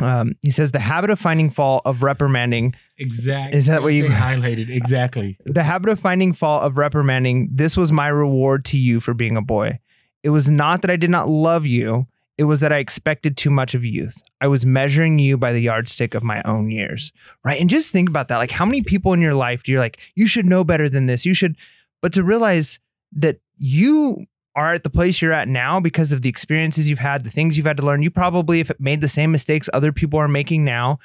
[0.00, 3.56] um, "He says the habit of finding fault of reprimanding Exactly.
[3.56, 4.68] Is that what you- highlighted?
[4.68, 5.38] Exactly.
[5.44, 9.36] the habit of finding fault of reprimanding this was my reward to you for being
[9.36, 9.78] a boy.
[10.24, 12.06] It was not that i did not love you.
[12.36, 14.20] It was that i expected too much of youth.
[14.40, 17.12] I was measuring you by the yardstick of my own years.
[17.44, 17.60] Right?
[17.60, 18.38] And just think about that.
[18.38, 21.06] Like how many people in your life do you like you should know better than
[21.06, 21.24] this.
[21.26, 21.56] You should
[22.02, 22.78] but to realize
[23.12, 24.24] that you
[24.58, 27.56] are at the place you're at now because of the experiences you've had the things
[27.56, 30.64] you've had to learn you probably have made the same mistakes other people are making
[30.64, 30.98] now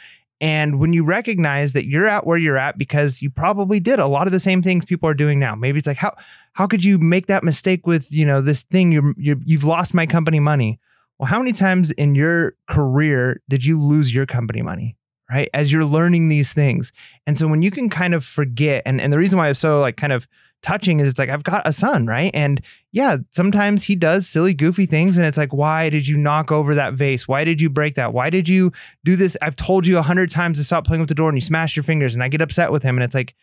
[0.44, 4.08] and when you recognize that you're at where you're at because you probably did a
[4.08, 6.18] lot of the same things people are doing now, maybe it's like how
[6.52, 9.94] how could you make that mistake with you know this thing you're, you're you've lost
[9.94, 10.82] my company money.
[11.18, 14.98] Well, how many times in your career did you lose your company money?
[15.32, 16.92] Right as you're learning these things,
[17.26, 19.80] and so when you can kind of forget, and and the reason why I'm so
[19.80, 20.28] like kind of
[20.64, 22.32] touching is it's like I've got a son, right?
[22.34, 26.52] And yeah, sometimes he does silly, goofy things, and it's like, why did you knock
[26.52, 27.28] over that vase?
[27.28, 28.14] Why did you break that?
[28.14, 28.72] Why did you
[29.04, 29.38] do this?
[29.42, 31.76] I've told you a hundred times to stop playing with the door, and you smash
[31.76, 33.36] your fingers, and I get upset with him, and it's like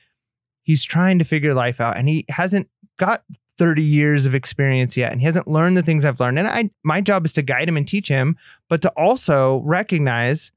[0.62, 3.22] he's trying to figure life out, and he hasn't got
[3.58, 6.70] 30 years of experience yet and he hasn't learned the things I've learned and I
[6.82, 8.38] my job is to guide him and teach him
[8.70, 10.50] but to also recognize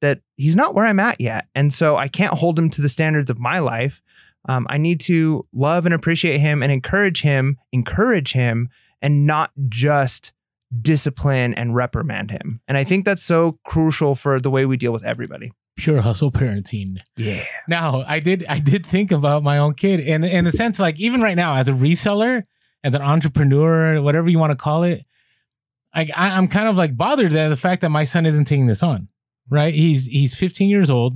[0.00, 2.88] that he's not where I'm at yet and so I can't hold him to the
[2.88, 4.00] standards of my life
[4.48, 8.68] um, I need to love and appreciate him and encourage him, encourage him,
[9.00, 10.32] and not just
[10.80, 12.60] discipline and reprimand him.
[12.66, 15.52] And I think that's so crucial for the way we deal with everybody.
[15.76, 16.98] pure hustle parenting.
[17.16, 17.44] Yeah.
[17.68, 20.98] Now, I did I did think about my own kid and in the sense like
[21.00, 22.44] even right now as a reseller,
[22.82, 25.04] as an entrepreneur, whatever you want to call it,
[25.94, 28.66] like I, I'm kind of like bothered at the fact that my son isn't taking
[28.66, 29.08] this on.
[29.48, 29.74] Right?
[29.74, 31.14] He's he's 15 years old.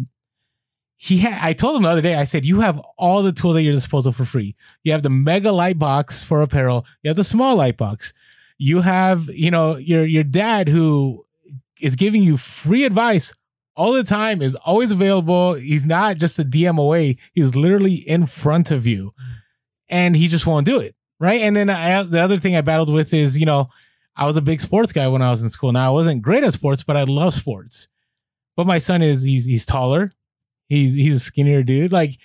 [1.00, 3.56] He had I told him the other day, I said, you have all the tools
[3.56, 4.56] at your disposal for free.
[4.82, 8.12] You have the mega light box for apparel, you have the small light box.
[8.58, 11.24] You have, you know, your your dad who
[11.80, 13.32] is giving you free advice
[13.76, 15.54] all the time, is always available.
[15.54, 19.14] He's not just a DM away, he's literally in front of you.
[19.88, 20.96] And he just won't do it.
[21.20, 21.40] Right.
[21.40, 23.70] And then I, the other thing I battled with is, you know,
[24.16, 25.72] I was a big sports guy when I was in school.
[25.72, 27.88] Now I wasn't great at sports, but I love sports.
[28.56, 30.12] But my son is he's he's taller.
[30.68, 31.92] He's he's a skinnier dude.
[31.92, 32.18] Like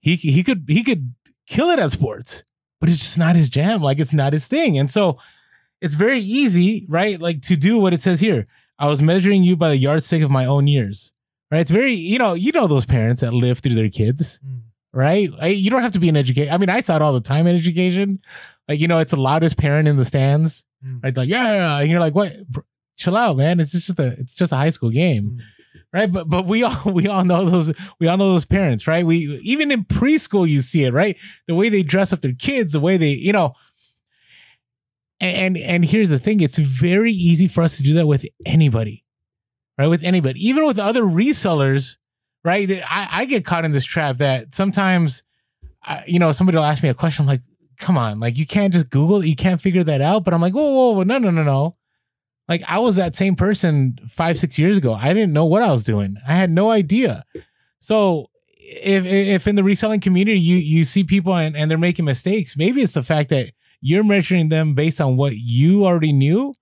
[0.00, 1.14] he he could he could
[1.46, 2.44] kill it at sports,
[2.80, 3.82] but it's just not his jam.
[3.82, 4.78] Like it's not his thing.
[4.78, 5.18] And so
[5.80, 7.20] it's very easy, right?
[7.20, 8.46] Like to do what it says here.
[8.78, 11.12] I was measuring you by the yardstick of my own years.
[11.50, 11.60] Right?
[11.60, 14.60] It's very, you know, you know those parents that live through their kids, Mm.
[14.92, 15.30] right?
[15.40, 16.50] I, you don't have to be an educator.
[16.52, 18.20] I mean, I saw it all the time in education.
[18.68, 21.02] Like, you know, it's the loudest parent in the stands, Mm.
[21.02, 21.16] right?
[21.16, 22.36] Like, yeah, and you're like, what?
[22.96, 23.58] Chill out, man.
[23.58, 25.40] It's just a, it's just a high school game, Mm.
[25.92, 26.10] Right?
[26.10, 29.04] But but we all we all know those we all know those parents, right?
[29.04, 31.16] We even in preschool you see it, right?
[31.46, 33.54] The way they dress up their kids, the way they, you know.
[35.20, 39.04] And and here's the thing: it's very easy for us to do that with anybody,
[39.76, 39.88] right?
[39.88, 41.96] With anybody, even with other resellers,
[42.42, 42.70] right?
[42.88, 45.22] I, I get caught in this trap that sometimes,
[45.82, 47.24] I, you know, somebody will ask me a question.
[47.24, 47.42] I'm like,
[47.76, 50.24] come on, like you can't just Google, you can't figure that out.
[50.24, 51.76] But I'm like, whoa, whoa, whoa, no, no, no, no.
[52.50, 54.92] Like I was that same person five, six years ago.
[54.92, 56.16] I didn't know what I was doing.
[56.26, 57.24] I had no idea.
[57.78, 62.04] So if if in the reselling community you you see people and, and they're making
[62.04, 66.56] mistakes, maybe it's the fact that you're measuring them based on what you already knew.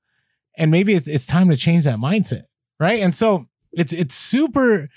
[0.58, 2.44] And maybe it's it's time to change that mindset.
[2.78, 3.00] Right.
[3.00, 4.90] And so it's it's super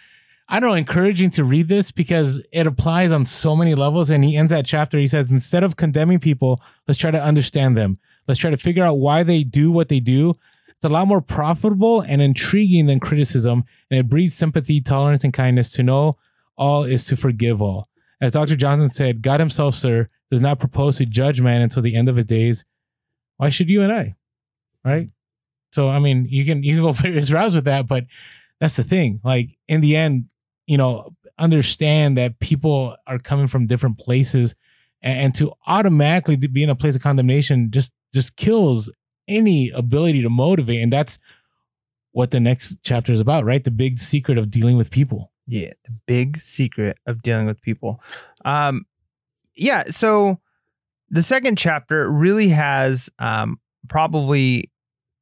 [0.50, 4.10] I don't know, encouraging to read this because it applies on so many levels.
[4.10, 4.98] And he ends that chapter.
[4.98, 7.98] He says, instead of condemning people, let's try to understand them.
[8.28, 10.38] Let's try to figure out why they do what they do.
[10.82, 15.32] It's a lot more profitable and intriguing than criticism, and it breeds sympathy, tolerance, and
[15.32, 15.70] kindness.
[15.74, 16.18] To know
[16.58, 17.88] all is to forgive all.
[18.20, 18.56] As Dr.
[18.56, 22.16] Johnson said, God himself, sir, does not propose to judge man until the end of
[22.16, 22.66] his days.
[23.38, 24.16] Why should you and I?
[24.84, 25.12] Right?
[25.72, 28.06] So I mean, you can you can go various routes with that, but
[28.60, 29.22] that's the thing.
[29.24, 30.30] Like in the end,
[30.66, 34.56] you know, understand that people are coming from different places,
[35.04, 38.90] and, to automatically be in a place of condemnation just just kills
[39.28, 41.20] any ability to motivate, and that's
[42.12, 43.64] what the next chapter is about, right?
[43.64, 45.32] The big secret of dealing with people.
[45.48, 48.02] Yeah, the big secret of dealing with people.
[48.46, 48.86] Um,
[49.56, 50.40] yeah, so
[51.10, 54.72] the second chapter really has um, probably.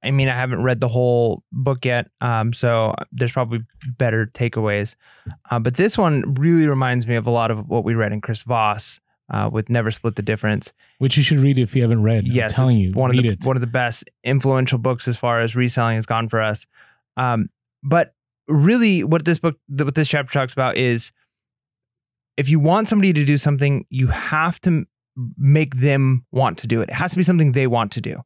[0.02, 3.66] I mean, I haven't read the whole book yet, um, so there's probably
[3.98, 4.96] better takeaways.
[5.52, 8.22] Uh, but this one really reminds me of a lot of what we read in
[8.22, 12.04] Chris Voss uh, with "Never Split the Difference." Which you should read if you haven't
[12.04, 12.28] read.
[12.28, 13.46] yes, I'm telling you, one of the it.
[13.46, 16.66] one of the best influential books as far as reselling has gone for us.
[17.18, 17.50] Um,
[17.84, 18.14] but
[18.48, 21.12] really, what this book, what this chapter talks about is,
[22.38, 24.86] if you want somebody to do something, you have to
[25.38, 26.90] make them want to do it.
[26.90, 28.22] It has to be something they want to do,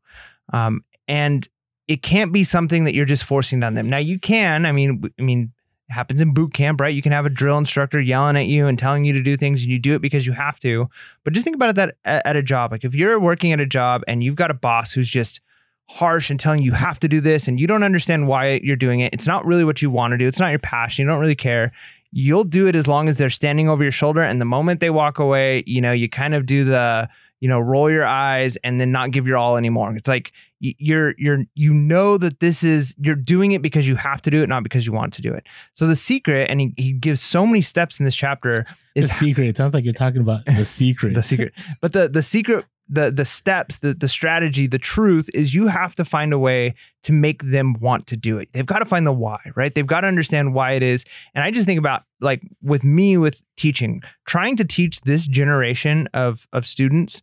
[0.53, 1.47] um, and
[1.87, 3.89] it can't be something that you're just forcing on them.
[3.89, 4.65] Now, you can.
[4.65, 5.53] I mean, I mean.
[5.93, 6.93] Happens in boot camp, right?
[6.93, 9.61] You can have a drill instructor yelling at you and telling you to do things,
[9.63, 10.89] and you do it because you have to.
[11.23, 12.71] But just think about it that at at a job.
[12.71, 15.39] Like if you're working at a job and you've got a boss who's just
[15.89, 18.75] harsh and telling you you have to do this and you don't understand why you're
[18.75, 19.13] doing it.
[19.13, 20.27] It's not really what you want to do.
[20.27, 21.03] It's not your passion.
[21.03, 21.71] You don't really care.
[22.11, 24.21] You'll do it as long as they're standing over your shoulder.
[24.21, 27.09] And the moment they walk away, you know, you kind of do the,
[27.43, 29.93] you know, roll your eyes and then not give your all anymore.
[29.97, 34.21] It's like you're you're you know that this is you're doing it because you have
[34.21, 35.45] to do it, not because you want to do it.
[35.73, 39.11] So the secret, and he, he gives so many steps in this chapter, the is
[39.11, 39.47] secret.
[39.49, 41.15] It sounds like you're talking about the secret.
[41.15, 41.51] the secret.
[41.81, 45.95] But the the secret, the the steps, the the strategy, the truth is you have
[45.95, 48.49] to find a way to make them want to do it.
[48.53, 49.73] They've got to find the why, right?
[49.73, 51.05] They've got to understand why it is.
[51.33, 56.07] And I just think about like with me with teaching, trying to teach this generation
[56.13, 57.21] of of students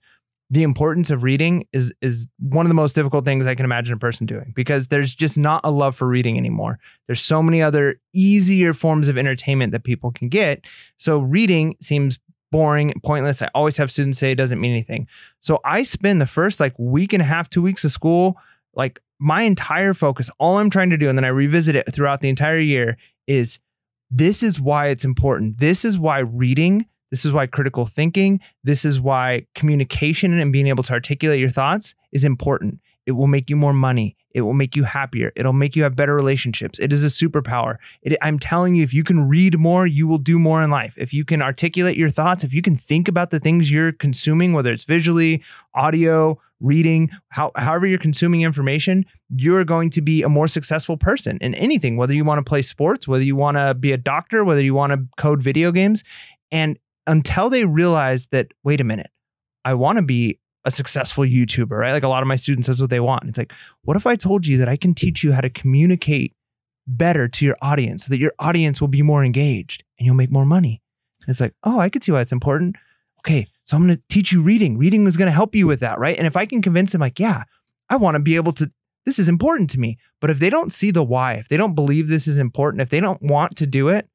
[0.50, 3.94] the importance of reading is is one of the most difficult things I can imagine
[3.94, 6.80] a person doing because there's just not a love for reading anymore.
[7.06, 10.64] There's so many other easier forms of entertainment that people can get.
[10.98, 12.18] So reading seems
[12.50, 13.42] boring, pointless.
[13.42, 15.06] I always have students say it doesn't mean anything.
[15.40, 18.36] So I spend the first like week and a half, two weeks of school,
[18.74, 22.20] like my entire focus, all I'm trying to do, and then I revisit it throughout
[22.20, 23.58] the entire year is
[24.10, 25.58] this is why it's important.
[25.58, 30.66] This is why reading, this is why critical thinking, this is why communication and being
[30.66, 32.80] able to articulate your thoughts is important.
[33.06, 34.16] It will make you more money.
[34.32, 35.32] It will make you happier.
[35.36, 36.78] It'll make you have better relationships.
[36.78, 37.76] It is a superpower.
[38.02, 40.94] It, I'm telling you, if you can read more, you will do more in life.
[40.96, 44.52] If you can articulate your thoughts, if you can think about the things you're consuming,
[44.52, 45.42] whether it's visually,
[45.74, 51.38] audio, reading, how, however you're consuming information, you're going to be a more successful person
[51.40, 54.44] in anything, whether you want to play sports, whether you want to be a doctor,
[54.44, 56.04] whether you want to code video games.
[56.52, 59.10] And until they realize that, wait a minute,
[59.64, 61.92] I want to be a successful YouTuber, right?
[61.92, 63.24] Like a lot of my students, that's what they want.
[63.28, 66.34] It's like, what if I told you that I can teach you how to communicate
[66.86, 70.32] better to your audience so that your audience will be more engaged and you'll make
[70.32, 70.82] more money?
[71.22, 72.76] And it's like, oh, I could see why it's important.
[73.20, 74.78] Okay, so I'm going to teach you reading.
[74.78, 76.16] Reading is going to help you with that, right?
[76.16, 77.44] And if I can convince them, like, yeah,
[77.88, 78.70] I want to be able to,
[79.04, 79.98] this is important to me.
[80.20, 82.90] But if they don't see the why, if they don't believe this is important, if
[82.90, 84.08] they don't want to do it,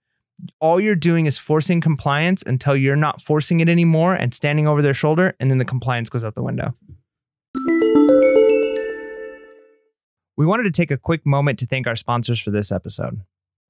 [0.59, 4.81] all you're doing is forcing compliance until you're not forcing it anymore and standing over
[4.81, 6.73] their shoulder, and then the compliance goes out the window.
[10.37, 13.21] We wanted to take a quick moment to thank our sponsors for this episode.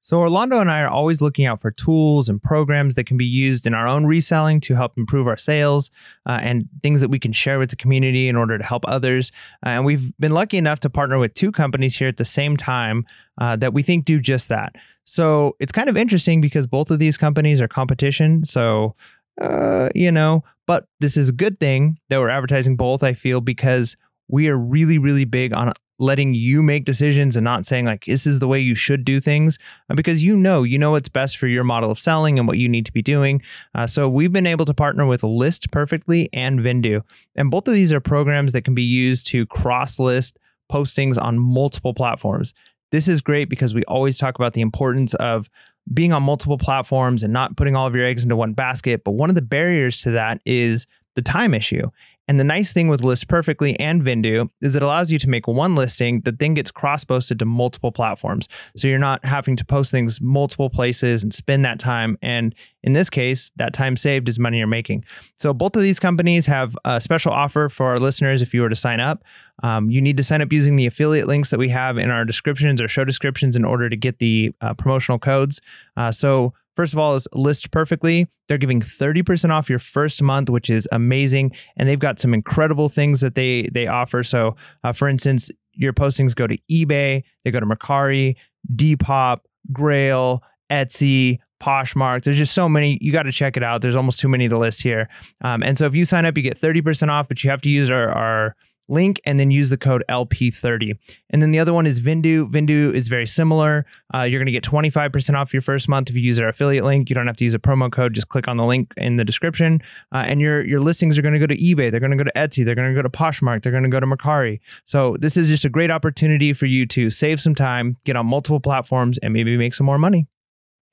[0.06, 3.26] So, Orlando and I are always looking out for tools and programs that can be
[3.26, 5.90] used in our own reselling to help improve our sales
[6.28, 9.32] uh, and things that we can share with the community in order to help others.
[9.66, 12.56] Uh, and we've been lucky enough to partner with two companies here at the same
[12.56, 13.04] time
[13.42, 14.76] uh, that we think do just that.
[15.06, 18.46] So, it's kind of interesting because both of these companies are competition.
[18.46, 18.94] So,
[19.42, 23.42] uh, you know, but this is a good thing that we're advertising both, I feel,
[23.42, 28.06] because we are really, really big on letting you make decisions and not saying like
[28.06, 29.58] this is the way you should do things
[29.90, 32.58] uh, because you know you know what's best for your model of selling and what
[32.58, 33.42] you need to be doing.
[33.74, 37.02] Uh, so we've been able to partner with list perfectly and Vendoo
[37.36, 40.38] and both of these are programs that can be used to cross list
[40.72, 42.54] postings on multiple platforms.
[42.92, 45.50] This is great because we always talk about the importance of
[45.94, 49.12] being on multiple platforms and not putting all of your eggs into one basket but
[49.12, 51.90] one of the barriers to that is the time issue
[52.28, 55.48] and the nice thing with List Perfectly and Vendoo is it allows you to make
[55.48, 58.48] one listing that then gets cross posted to multiple platforms.
[58.76, 62.18] So you're not having to post things multiple places and spend that time.
[62.22, 65.06] And in this case, that time saved is money you're making.
[65.38, 68.70] So both of these companies have a special offer for our listeners if you were
[68.70, 69.24] to sign up.
[69.64, 72.26] Um, you need to sign up using the affiliate links that we have in our
[72.26, 75.62] descriptions or show descriptions in order to get the uh, promotional codes.
[75.96, 78.28] Uh, so First of all, is list perfectly.
[78.48, 81.52] They're giving 30% off your first month, which is amazing.
[81.78, 84.24] And they've got some incredible things that they they offer.
[84.24, 88.36] So, uh, for instance, your postings go to eBay, they go to Mercari,
[88.76, 92.24] Depop, Grail, Etsy, Poshmark.
[92.24, 92.98] There's just so many.
[93.02, 93.82] You got to check it out.
[93.82, 95.10] There's almost too many to list here.
[95.42, 97.70] Um, and so if you sign up, you get 30% off, but you have to
[97.70, 98.56] use our, our
[98.88, 100.98] link and then use the code LP30.
[101.30, 102.50] And then the other one is Vendoo.
[102.52, 103.86] Vendoo is very similar.
[104.14, 106.84] Uh, you're going to get 25% off your first month if you use our affiliate
[106.84, 107.10] link.
[107.10, 108.14] You don't have to use a promo code.
[108.14, 109.82] Just click on the link in the description.
[110.14, 111.90] Uh, and your, your listings are going to go to eBay.
[111.90, 112.64] They're going to go to Etsy.
[112.64, 113.64] They're going to go to Poshmark.
[113.64, 114.60] They're going to go to Mercari.
[114.86, 118.26] So this is just a great opportunity for you to save some time, get on
[118.26, 120.28] multiple platforms, and maybe make some more money.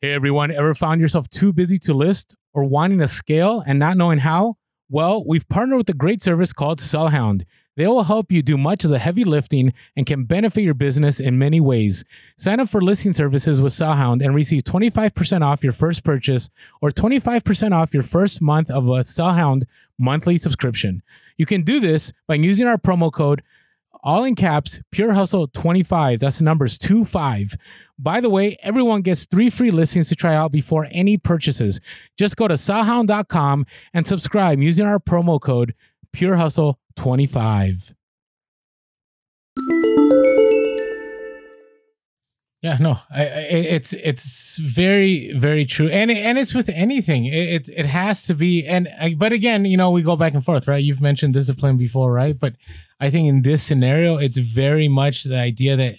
[0.00, 3.96] Hey everyone, ever found yourself too busy to list or wanting to scale and not
[3.96, 4.56] knowing how?
[4.88, 7.44] Well, we've partnered with a great service called Sellhound.
[7.76, 11.18] They will help you do much of the heavy lifting and can benefit your business
[11.18, 12.04] in many ways.
[12.36, 16.90] Sign up for listing services with Sellhound and receive 25% off your first purchase or
[16.90, 19.62] 25% off your first month of a Sellhound
[19.98, 21.02] monthly subscription.
[21.36, 23.42] You can do this by using our promo code
[24.04, 26.20] all in caps, Pure Hustle 25.
[26.20, 27.54] That's the numbers 25.
[27.98, 31.80] By the way, everyone gets three free listings to try out before any purchases.
[32.18, 35.74] Just go to sellhound.com and subscribe using our promo code
[36.12, 37.94] Pure Hustle 25.
[42.62, 47.24] Yeah, no, I, I, it's it's very very true, and and it's with anything.
[47.24, 50.44] It, it, it has to be, and but again, you know, we go back and
[50.44, 50.82] forth, right?
[50.82, 52.38] You've mentioned discipline before, right?
[52.38, 52.54] But
[53.00, 55.98] I think in this scenario, it's very much the idea that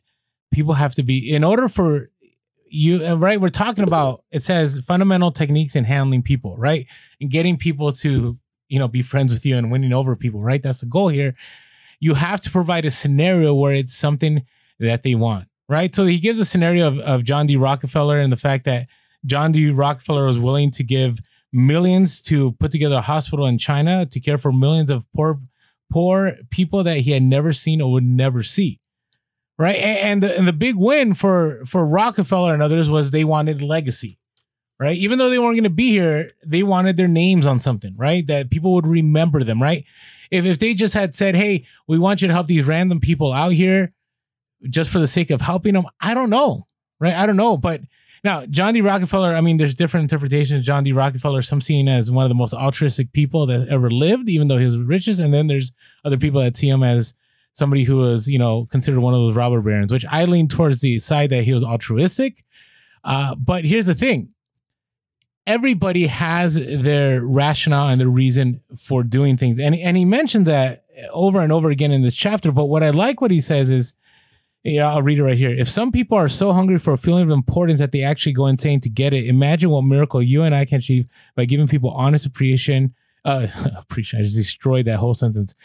[0.54, 2.10] people have to be in order for
[2.70, 3.42] you, right?
[3.42, 6.88] We're talking about it says fundamental techniques in handling people, right,
[7.20, 8.38] and getting people to
[8.74, 10.64] you know, be friends with you and winning over people, right?
[10.64, 11.36] That's the goal here.
[12.00, 14.48] You have to provide a scenario where it's something
[14.80, 15.94] that they want, right?
[15.94, 17.56] So he gives a scenario of, of John D.
[17.56, 18.88] Rockefeller and the fact that
[19.28, 19.70] John D.
[19.70, 21.20] Rockefeller was willing to give
[21.52, 25.40] millions to put together a hospital in China to care for millions of poor
[25.92, 28.80] poor people that he had never seen or would never see.
[29.60, 29.76] Right.
[29.76, 33.62] And, and the, and the big win for for Rockefeller and others was they wanted
[33.62, 34.18] legacy
[34.84, 34.98] right?
[34.98, 38.28] Even though they weren't going to be here, they wanted their names on something, right?
[38.28, 39.86] That people would remember them, right?
[40.30, 43.32] If, if they just had said, hey, we want you to help these random people
[43.32, 43.94] out here
[44.70, 46.68] just for the sake of helping them, I don't know,
[47.00, 47.14] right?
[47.14, 47.56] I don't know.
[47.56, 47.82] But
[48.26, 48.82] now, John D.
[48.82, 50.92] Rockefeller, I mean, there's different interpretations of John D.
[50.92, 51.42] Rockefeller.
[51.42, 54.66] Some seen as one of the most altruistic people that ever lived, even though he
[54.66, 55.22] was richest.
[55.22, 55.72] And then there's
[56.04, 57.14] other people that see him as
[57.54, 60.82] somebody who was, you know, considered one of those robber barons, which I lean towards
[60.82, 62.44] the side that he was altruistic.
[63.04, 64.33] Uh, but here's the thing
[65.46, 69.60] everybody has their rationale and their reason for doing things.
[69.60, 72.52] And, and he mentioned that over and over again in this chapter.
[72.52, 73.94] But what I like what he says is,
[74.64, 75.50] yeah, I'll read it right here.
[75.50, 78.48] If some people are so hungry for a feeling of importance that they actually go
[78.48, 81.90] insane to get it, imagine what miracle you and I can achieve by giving people
[81.90, 82.96] honest appreciation.
[83.26, 84.20] Uh, appreciation.
[84.20, 85.56] I just destroyed that whole sentence.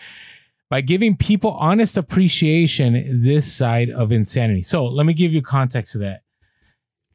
[0.68, 4.62] By giving people honest appreciation, this side of insanity.
[4.62, 6.22] So let me give you context to that.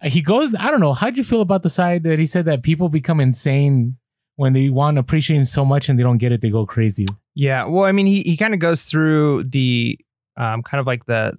[0.04, 0.94] He goes, I don't know.
[0.94, 3.98] How'd you feel about the side that he said that people become insane
[4.36, 7.06] when they want appreciation so much and they don't get it, they go crazy?
[7.36, 7.66] Yeah.
[7.66, 9.98] Well, I mean, he, he kind of goes through the
[10.38, 11.38] um, kind of like the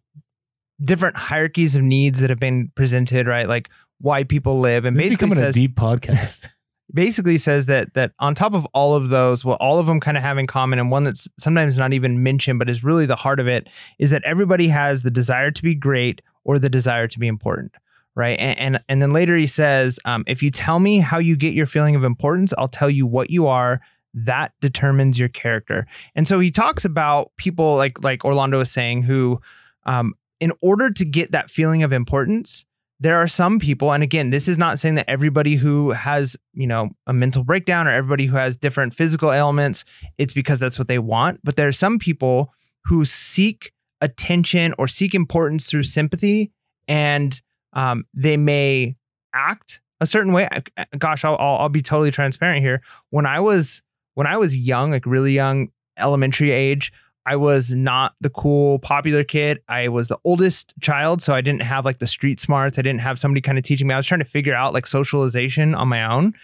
[0.82, 3.48] different hierarchies of needs that have been presented, right?
[3.48, 6.48] Like why people live, and This basically becoming says a deep podcast.
[6.92, 10.16] basically says that that on top of all of those, what all of them kind
[10.16, 13.16] of have in common, and one that's sometimes not even mentioned, but is really the
[13.16, 17.08] heart of it, is that everybody has the desire to be great or the desire
[17.08, 17.72] to be important.
[18.16, 18.38] Right.
[18.38, 21.52] And and, and then later he says, um, if you tell me how you get
[21.54, 23.80] your feeling of importance, I'll tell you what you are.
[24.14, 25.88] That determines your character.
[26.14, 29.40] And so he talks about people like like Orlando was saying, who
[29.86, 32.64] um, in order to get that feeling of importance,
[33.00, 36.66] there are some people, and again, this is not saying that everybody who has, you
[36.66, 39.84] know, a mental breakdown or everybody who has different physical ailments,
[40.16, 41.40] it's because that's what they want.
[41.42, 42.52] But there are some people
[42.84, 46.52] who seek attention or seek importance through sympathy,
[46.86, 47.42] and
[47.74, 48.96] um, they may
[49.34, 50.48] act a certain way.
[50.98, 52.82] Gosh, I'll, I'll I'll be totally transparent here.
[53.10, 53.82] When I was
[54.14, 55.68] when I was young, like really young,
[55.98, 56.92] elementary age,
[57.26, 59.60] I was not the cool, popular kid.
[59.68, 62.78] I was the oldest child, so I didn't have like the street smarts.
[62.78, 63.94] I didn't have somebody kind of teaching me.
[63.94, 66.34] I was trying to figure out like socialization on my own.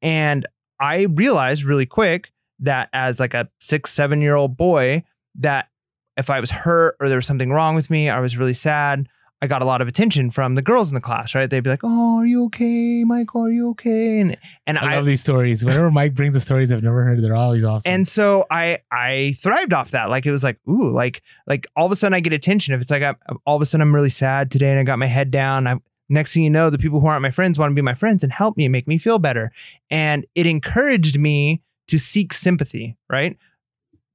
[0.00, 0.46] And
[0.80, 5.02] I realized really quick that as like a six, seven year old boy,
[5.36, 5.68] that
[6.16, 9.08] if I was hurt or there was something wrong with me, I was really sad.
[9.42, 11.50] I got a lot of attention from the girls in the class, right?
[11.50, 13.34] They'd be like, "Oh, are you okay, Mike?
[13.34, 14.36] Are you okay?" And
[14.68, 15.64] and I love these stories.
[15.64, 17.90] Whenever Mike brings the stories I've never heard, they're always awesome.
[17.92, 20.10] and so I I thrived off that.
[20.10, 22.72] Like it was like, ooh, like like all of a sudden I get attention.
[22.72, 25.00] If it's like I, all of a sudden I'm really sad today and I got
[25.00, 25.66] my head down.
[25.66, 25.76] I
[26.08, 28.22] next thing you know, the people who aren't my friends want to be my friends
[28.22, 29.50] and help me and make me feel better.
[29.90, 33.36] And it encouraged me to seek sympathy, right?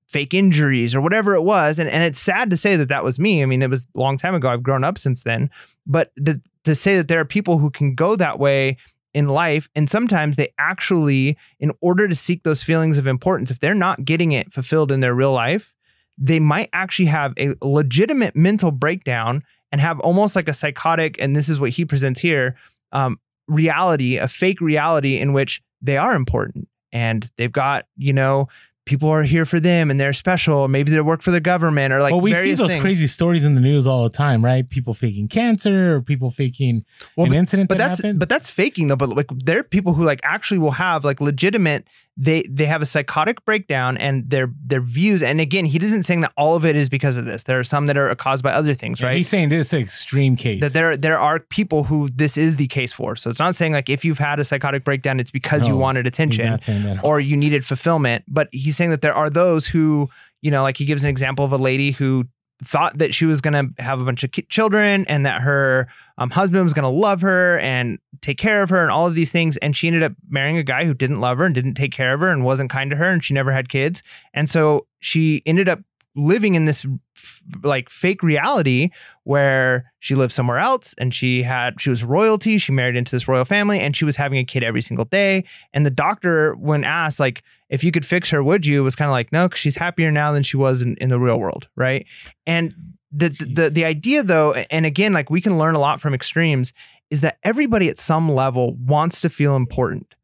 [0.07, 1.79] Fake injuries or whatever it was.
[1.79, 3.43] And and it's sad to say that that was me.
[3.43, 4.49] I mean, it was a long time ago.
[4.49, 5.49] I've grown up since then.
[5.85, 8.77] But the, to say that there are people who can go that way
[9.13, 13.59] in life and sometimes they actually in order to seek those feelings of importance if
[13.59, 15.73] they're not getting it fulfilled in their real life
[16.17, 19.41] they might actually have a legitimate mental breakdown
[19.71, 22.57] and have almost like a psychotic and this is what he presents here
[22.91, 28.47] um, reality a fake reality in which they are important and they've got you know
[28.87, 32.01] people are here for them and they're special maybe they work for the government or
[32.01, 32.81] like well, we see those things.
[32.81, 34.67] crazy stories in the news all the time, right?
[34.69, 36.85] People faking cancer or people faking
[37.15, 38.19] Well, an incident but that that's happened.
[38.19, 41.19] but that's faking though but like there are people who like actually will have like
[41.21, 41.85] legitimate
[42.19, 46.21] they they have a psychotic breakdown and their their views and again he doesn't saying
[46.21, 48.51] that all of it is because of this there are some that are caused by
[48.51, 50.61] other things Yeah, right He's saying this is an extreme case.
[50.61, 53.73] that there there are people who this is the case for so it's not saying
[53.73, 57.03] like if you've had a psychotic breakdown it's because you wanted attention not saying that.
[57.03, 58.23] or you needed fulfillment.
[58.27, 60.09] But he's saying that there are those who,
[60.41, 62.25] you know, like he gives an example of a lady who
[62.63, 65.87] thought that she was going to have a bunch of children and that her
[66.17, 69.13] um, husband was going to love her and take care of her and all of
[69.13, 69.57] these things.
[69.57, 72.13] And she ended up marrying a guy who didn't love her and didn't take care
[72.13, 74.01] of her and wasn't kind to her and she never had kids.
[74.33, 75.79] And so she ended up
[76.17, 78.89] living in this f- like fake reality
[79.23, 83.27] where she lived somewhere else and she had she was royalty she married into this
[83.27, 85.43] royal family and she was having a kid every single day.
[85.73, 88.83] And the doctor when asked like if you could fix her would you?
[88.83, 91.19] was kind of like no because she's happier now than she was in, in the
[91.19, 92.05] real world right?
[92.45, 92.73] And
[93.11, 96.13] the, the the the idea though and again like we can learn a lot from
[96.13, 96.73] extremes
[97.09, 100.15] is that everybody at some level wants to feel important.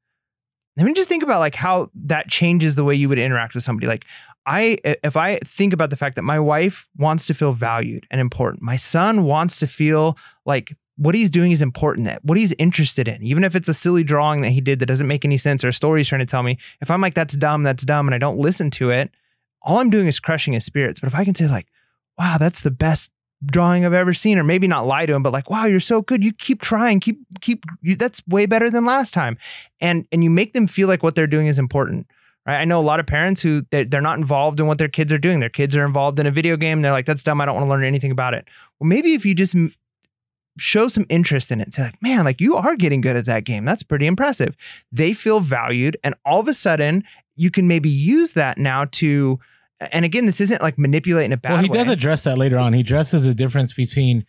[0.78, 3.64] I mean, just think about like how that changes the way you would interact with
[3.64, 3.88] somebody.
[3.88, 4.06] Like,
[4.46, 8.20] I, if I think about the fact that my wife wants to feel valued and
[8.20, 12.54] important, my son wants to feel like what he's doing is important, that what he's
[12.60, 15.38] interested in, even if it's a silly drawing that he did that doesn't make any
[15.38, 16.58] sense or a story he's trying to tell me.
[16.82, 19.10] If I'm like, that's dumb, that's dumb, and I don't listen to it,
[19.62, 21.00] all I'm doing is crushing his spirits.
[21.00, 21.68] But if I can say, like,
[22.18, 23.12] wow, that's the best
[23.46, 26.02] drawing I've ever seen, or maybe not lie to him, but like, wow, you're so
[26.02, 26.24] good.
[26.24, 29.38] You keep trying, keep, keep, you, that's way better than last time.
[29.82, 32.08] And, and you make them feel like what they're doing is important.
[32.46, 32.60] Right.
[32.60, 35.14] I know a lot of parents who they're, they're not involved in what their kids
[35.14, 35.40] are doing.
[35.40, 36.82] Their kids are involved in a video game.
[36.82, 37.40] They're like, that's dumb.
[37.40, 38.48] I don't want to learn anything about it.
[38.80, 39.56] Well, maybe if you just
[40.58, 43.46] show some interest in it, say like, man, like you are getting good at that
[43.46, 43.64] game.
[43.64, 44.56] That's pretty impressive.
[44.92, 45.96] They feel valued.
[46.04, 49.40] And all of a sudden you can maybe use that now to
[49.92, 51.78] and again, this isn't like manipulating a bad well, he way.
[51.80, 52.74] does address that later on.
[52.74, 54.26] He addresses the difference between,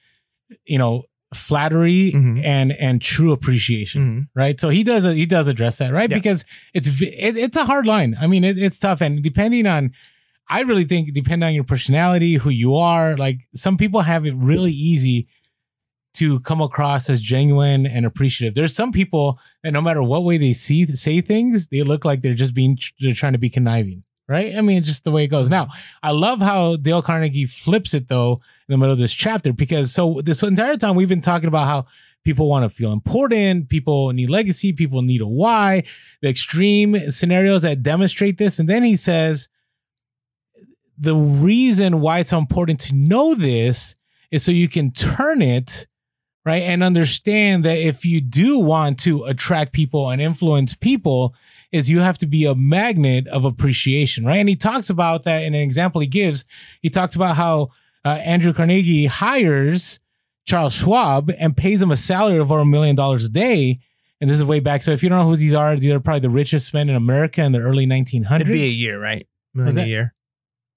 [0.65, 1.05] you know,
[1.37, 2.45] flattery Mhm.
[2.45, 4.01] and and true appreciation.
[4.03, 4.28] Mhm.
[4.35, 4.61] right?
[4.61, 6.09] So he does he does address that, right?
[6.11, 6.16] Yeah.
[6.16, 8.16] Because it's it, it's a hard line.
[8.20, 9.93] I mean, it, it's tough, and depending on,
[10.49, 14.35] I really think depending on your personality, who you are, like some people have it
[14.37, 15.26] really easy
[16.14, 18.55] to come across as genuine and appreciative.
[18.55, 22.22] There's some people that no matter what way they see say things, they look like
[22.22, 24.05] they're just being they're trying to be conniving.
[24.26, 24.55] Right?
[24.57, 25.51] I mean, just the way it goes.
[25.51, 25.68] Now,
[26.03, 30.21] I love how Dale Carnegie flips it though the middle of this chapter because so
[30.25, 31.87] this entire time we've been talking about how
[32.25, 35.85] people want to feel important, people need legacy, people need a why,
[36.23, 38.59] the extreme scenarios that demonstrate this.
[38.59, 39.49] And then he says
[40.97, 43.95] the reason why it's important to know this
[44.31, 45.87] is so you can turn it
[46.45, 51.35] right and understand that if you do want to attract people and influence people
[51.73, 55.43] is you have to be a magnet of appreciation right and he talks about that
[55.43, 56.45] in an example he gives
[56.83, 57.71] he talks about how
[58.05, 59.99] uh, andrew carnegie hires
[60.47, 63.79] charles schwab and pays him a salary of over a million dollars a day
[64.21, 66.01] and this is way back so if you don't know who these are these are
[66.01, 69.27] probably the richest men in america in the early 1900s It'd be a year, right?
[69.55, 70.15] Million a year.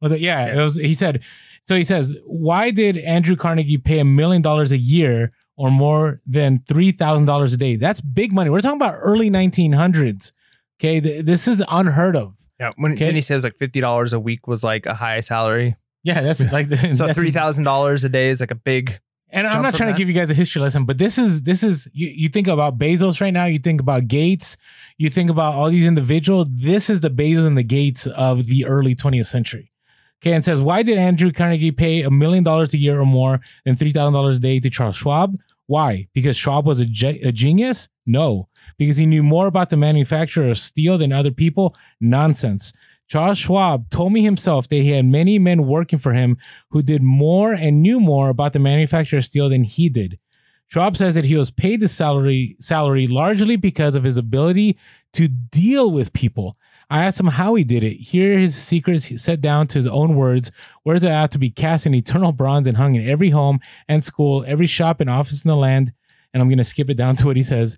[0.02, 0.20] was it?
[0.22, 0.60] Yeah, Yeah.
[0.60, 0.76] it was.
[0.76, 1.22] He said.
[1.66, 6.22] So he says, why did Andrew Carnegie pay a million dollars a year or more
[6.26, 7.76] than three thousand dollars a day?
[7.76, 8.50] That's big money.
[8.52, 10.32] We're talking about early 1900s.
[10.80, 12.38] Okay, this is unheard of.
[12.60, 12.72] Yeah.
[12.78, 13.06] When Okay.
[13.06, 15.76] then he says like fifty dollars a week was like a high salary.
[16.08, 18.98] Yeah, that's like the, So three thousand dollars a day is like a big.
[19.30, 21.64] And I'm not trying to give you guys a history lesson, but this is this
[21.64, 24.56] is you, you think about Bezos right now, you think about Gates,
[24.98, 26.48] you think about all these individuals.
[26.50, 29.74] This is the Bezos and the Gates of the early 20th century.
[30.22, 33.42] Okay, and says, why did Andrew Carnegie pay a million dollars a year or more
[33.66, 35.38] than three thousand dollars a day to Charles Schwab?
[35.66, 36.08] Why?
[36.14, 37.90] Because Schwab was a, ge- a genius?
[38.06, 38.48] No,
[38.78, 41.76] because he knew more about the manufacture of steel than other people.
[42.00, 42.72] Nonsense.
[43.08, 46.38] Charles Schwab told me himself that he had many men working for him
[46.72, 50.20] who did more and knew more about the manufacture of steel than he did.
[50.68, 54.78] Schwab says that he was paid the salary salary largely because of his ability
[55.14, 56.58] to deal with people.
[56.90, 57.96] I asked him how he did it.
[57.96, 60.52] Here are his secrets set down to his own words.
[60.86, 64.04] Words that have to be cast in eternal bronze and hung in every home and
[64.04, 65.94] school, every shop and office in the land.
[66.34, 67.78] And I'm going to skip it down to what he says.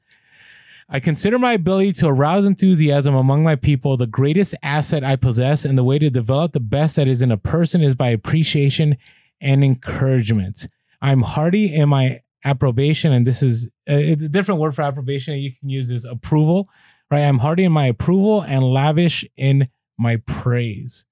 [0.92, 5.64] I consider my ability to arouse enthusiasm among my people the greatest asset I possess,
[5.64, 8.98] and the way to develop the best that is in a person is by appreciation
[9.40, 10.66] and encouragement.
[11.02, 15.52] I'm hearty in my approbation, and this is a, a different word for approbation you
[15.60, 16.70] can use is approval,
[17.12, 17.22] right?
[17.22, 21.06] I'm hearty in my approval and lavish in my praise.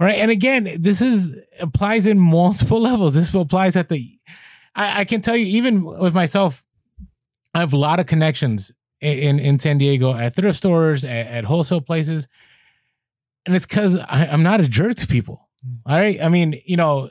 [0.00, 0.18] Right.
[0.18, 3.14] And again, this is applies in multiple levels.
[3.14, 4.18] This applies at the
[4.76, 6.64] I, I can tell you, even with myself,
[7.58, 11.44] I have a lot of connections in in, San Diego at thrift stores, at, at
[11.44, 12.28] wholesale places,
[13.44, 15.48] and it's because I'm not a jerk to people.
[15.66, 15.78] Mm.
[15.86, 17.10] All right, I mean, you know,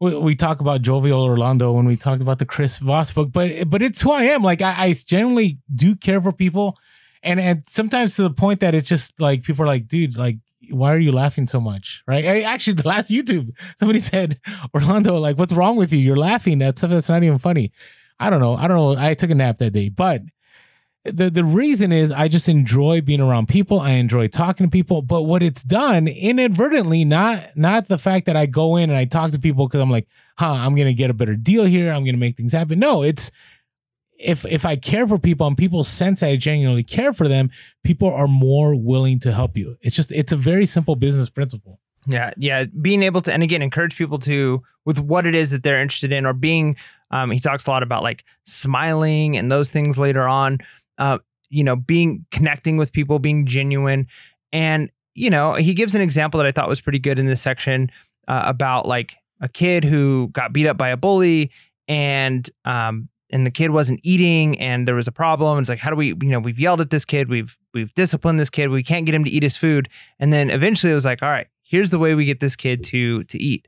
[0.00, 3.68] we, we talk about jovial Orlando when we talked about the Chris Voss book, but
[3.68, 4.42] but it's who I am.
[4.42, 6.78] Like I, I generally do care for people,
[7.22, 10.38] and and sometimes to the point that it's just like people are like, dude, like.
[10.70, 12.04] Why are you laughing so much?
[12.06, 12.24] Right?
[12.24, 14.38] I, actually, the last YouTube, somebody said,
[14.72, 15.98] Orlando, like, what's wrong with you?
[15.98, 17.72] You're laughing at stuff that's not even funny.
[18.20, 18.56] I don't know.
[18.56, 19.02] I don't know.
[19.02, 20.22] I took a nap that day, but
[21.04, 23.80] the the reason is I just enjoy being around people.
[23.80, 25.02] I enjoy talking to people.
[25.02, 29.04] But what it's done inadvertently, not not the fact that I go in and I
[29.04, 30.06] talk to people because I'm like,
[30.38, 31.92] huh, I'm gonna get a better deal here.
[31.92, 32.78] I'm gonna make things happen.
[32.78, 33.32] No, it's
[34.18, 37.50] if if I care for people and people sense I genuinely care for them,
[37.82, 39.76] people are more willing to help you.
[39.80, 41.80] It's just it's a very simple business principle.
[42.06, 42.64] Yeah, yeah.
[42.80, 46.12] Being able to, and again, encourage people to with what it is that they're interested
[46.12, 46.76] in, or being.
[47.12, 50.58] Um, he talks a lot about like smiling and those things later on.
[50.98, 51.18] Uh,
[51.50, 54.06] you know, being connecting with people, being genuine,
[54.52, 57.42] and you know, he gives an example that I thought was pretty good in this
[57.42, 57.90] section
[58.28, 61.50] uh, about like a kid who got beat up by a bully,
[61.88, 65.58] and um, and the kid wasn't eating, and there was a problem.
[65.58, 68.40] It's like, how do we, you know, we've yelled at this kid, we've we've disciplined
[68.40, 69.88] this kid, we can't get him to eat his food,
[70.18, 72.84] and then eventually it was like, all right here's the way we get this kid
[72.84, 73.66] to to eat.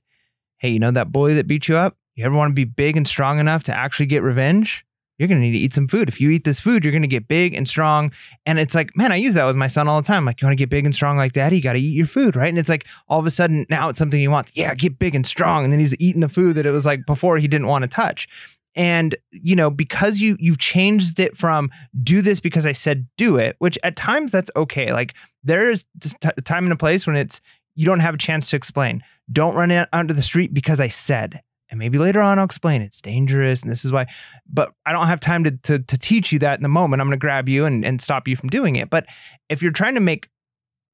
[0.59, 1.97] Hey, you know that bully that beat you up?
[2.15, 4.87] You ever want to be big and strong enough to actually get revenge?
[5.19, 6.09] You're gonna need to eat some food.
[6.09, 8.11] If you eat this food, you're gonna get big and strong.
[8.47, 10.25] And it's like, man, I use that with my son all the time.
[10.25, 11.57] Like, you want to get big and strong like daddy?
[11.57, 12.49] You got to eat your food, right?
[12.49, 14.53] And it's like all of a sudden now it's something he wants.
[14.57, 15.63] Yeah, get big and strong.
[15.63, 17.89] And then he's eating the food that it was like before he didn't want to
[17.89, 18.29] touch.
[18.75, 21.71] And you know, because you you've changed it from
[22.03, 24.93] do this because I said do it, which at times that's okay.
[24.93, 25.85] Like there is
[26.25, 27.41] a time and a place when it's
[27.77, 29.03] you don't have a chance to explain.
[29.31, 31.41] Don't run out onto the street because I said.
[31.71, 34.07] And maybe later on I'll explain it's dangerous and this is why.
[34.49, 37.01] But I don't have time to to, to teach you that in the moment.
[37.01, 38.91] I'm going to grab you and, and stop you from doing it.
[38.91, 39.07] But
[39.49, 40.29] if you're trying to make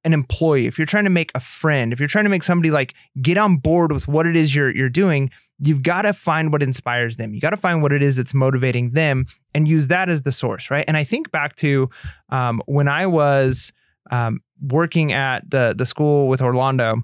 [0.04, 2.70] an employee, if you're trying to make a friend, if you're trying to make somebody
[2.70, 6.52] like get on board with what it is you're you're doing, you've got to find
[6.52, 7.34] what inspires them.
[7.34, 10.32] You got to find what it is that's motivating them and use that as the
[10.32, 10.84] source, right?
[10.88, 11.90] And I think back to
[12.30, 13.72] um, when I was
[14.10, 17.02] um, working at the the school with Orlando,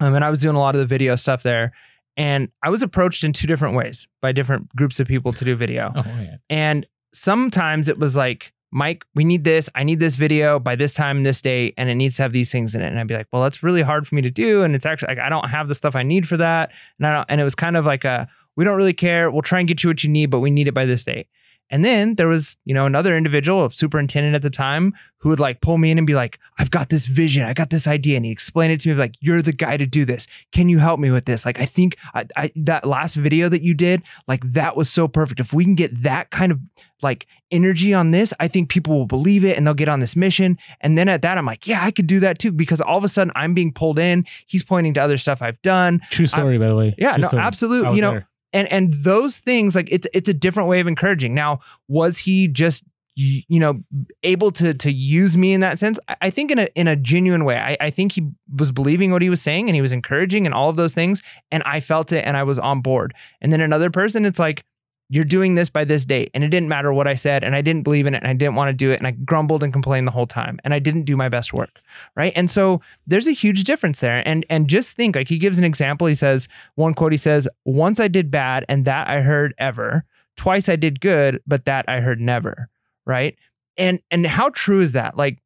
[0.00, 1.72] um, and I was doing a lot of the video stuff there.
[2.16, 5.56] And I was approached in two different ways by different groups of people to do
[5.56, 5.92] video.
[5.94, 6.36] Oh yeah.
[6.48, 9.70] And sometimes it was like, Mike, we need this.
[9.74, 12.50] I need this video by this time, this date, and it needs to have these
[12.50, 12.88] things in it.
[12.88, 14.64] And I'd be like, well, that's really hard for me to do.
[14.64, 16.72] And it's actually like I don't have the stuff I need for that.
[16.98, 19.30] And I don't, and it was kind of like a we don't really care.
[19.30, 21.28] We'll try and get you what you need, but we need it by this date.
[21.70, 25.40] And then there was, you know, another individual, a superintendent at the time, who would
[25.40, 28.16] like pull me in and be like, I've got this vision, I got this idea.
[28.16, 30.26] And he explained it to me like, you're the guy to do this.
[30.52, 31.46] Can you help me with this?
[31.46, 35.08] Like, I think I, I, that last video that you did, like, that was so
[35.08, 35.40] perfect.
[35.40, 36.60] If we can get that kind of
[37.02, 40.14] like energy on this, I think people will believe it and they'll get on this
[40.14, 40.58] mission.
[40.82, 42.52] And then at that, I'm like, yeah, I could do that too.
[42.52, 44.26] Because all of a sudden I'm being pulled in.
[44.46, 46.02] He's pointing to other stuff I've done.
[46.10, 46.94] True story, by the way.
[46.98, 47.42] Yeah, True no, story.
[47.42, 47.96] Absolutely.
[47.96, 48.28] You know, there.
[48.54, 51.34] And and those things like it's it's a different way of encouraging.
[51.34, 52.84] Now was he just
[53.16, 53.80] you know
[54.22, 55.98] able to to use me in that sense?
[56.22, 57.58] I think in a in a genuine way.
[57.58, 60.54] I, I think he was believing what he was saying and he was encouraging and
[60.54, 63.12] all of those things and i felt it and i was on board.
[63.42, 64.64] And then another person it's like
[65.10, 66.30] you're doing this by this date.
[66.34, 68.32] And it didn't matter what i said and i didn't believe in it and i
[68.32, 70.78] didn't want to do it and i grumbled and complained the whole time and i
[70.78, 71.80] didn't do my best work
[72.16, 72.32] right?
[72.36, 74.26] And so there's a huge difference there.
[74.26, 76.06] And and just think like he gives an example.
[76.06, 80.04] He says one quote he says once i did bad and that i heard ever.
[80.36, 82.68] Twice i did good but that i heard never
[83.06, 83.36] right?
[83.76, 85.16] And and how true is that?
[85.16, 85.38] Like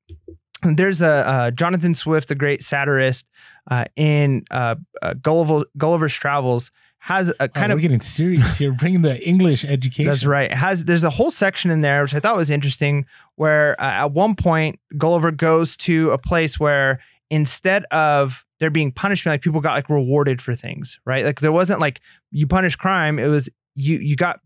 [0.62, 3.26] there's a uh, jonathan swift the great satirist
[3.70, 8.58] uh, in uh, uh, Gulliver, gulliver's travels has a Oh, kind we're of getting serious
[8.58, 8.72] here.
[8.72, 10.06] Bringing the English education.
[10.06, 10.50] that's right.
[10.50, 13.84] It has there's a whole section in there which I thought was interesting where uh,
[13.84, 19.42] at one point Gulliver goes to a place where instead of there being punishment like
[19.42, 21.24] people got like rewarded for things, right?
[21.24, 22.00] Like there wasn't like
[22.32, 24.40] you punish crime, it was you you got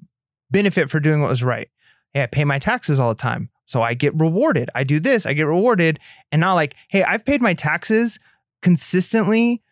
[0.50, 1.68] benefit for doing what was right.
[2.12, 3.48] Hey, I pay my taxes all the time.
[3.64, 4.68] So I get rewarded.
[4.74, 5.98] I do this, I get rewarded.
[6.30, 8.18] And not like, hey, I've paid my taxes
[8.60, 9.62] consistently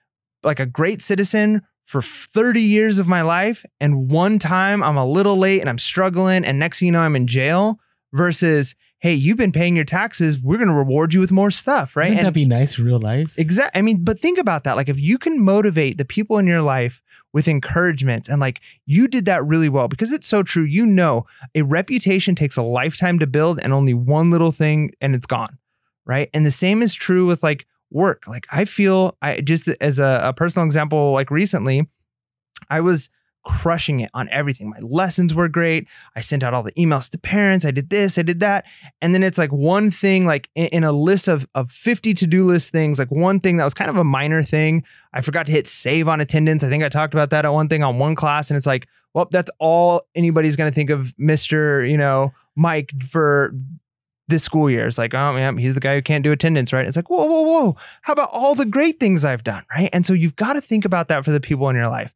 [0.42, 5.04] like a great citizen for 30 years of my life and one time I'm a
[5.04, 7.80] little late and I'm struggling and next thing you know I'm in jail
[8.12, 11.96] versus hey you've been paying your taxes we're going to reward you with more stuff
[11.96, 13.36] right Wouldn't that be nice in real life?
[13.36, 13.76] Exactly.
[13.76, 14.76] I mean, but think about that.
[14.76, 19.08] Like, if you can motivate the people in your life with encouragement and like you
[19.08, 20.62] did that really well because it's so true.
[20.62, 21.26] You know,
[21.56, 25.58] a reputation takes a lifetime to build and only one little thing and it's gone.
[26.06, 26.30] Right.
[26.32, 28.24] And the same is true with like work.
[28.26, 31.88] Like, I feel I just as a, a personal example, like recently,
[32.68, 33.10] I was
[33.42, 34.70] crushing it on everything.
[34.70, 35.88] My lessons were great.
[36.14, 37.64] I sent out all the emails to parents.
[37.64, 38.66] I did this, I did that.
[39.00, 42.26] And then it's like one thing, like in, in a list of, of 50 to
[42.26, 44.84] do list things, like one thing that was kind of a minor thing.
[45.12, 46.62] I forgot to hit save on attendance.
[46.62, 48.50] I think I talked about that at one thing on one class.
[48.50, 51.88] And it's like, well, that's all anybody's going to think of Mr.
[51.90, 53.54] You know, Mike for
[54.30, 54.86] this school year.
[54.86, 56.86] It's like, oh, yeah, he's the guy who can't do attendance, right?
[56.86, 57.76] It's like, whoa, whoa, whoa.
[58.02, 59.90] How about all the great things I've done, right?
[59.92, 62.14] And so you've got to think about that for the people in your life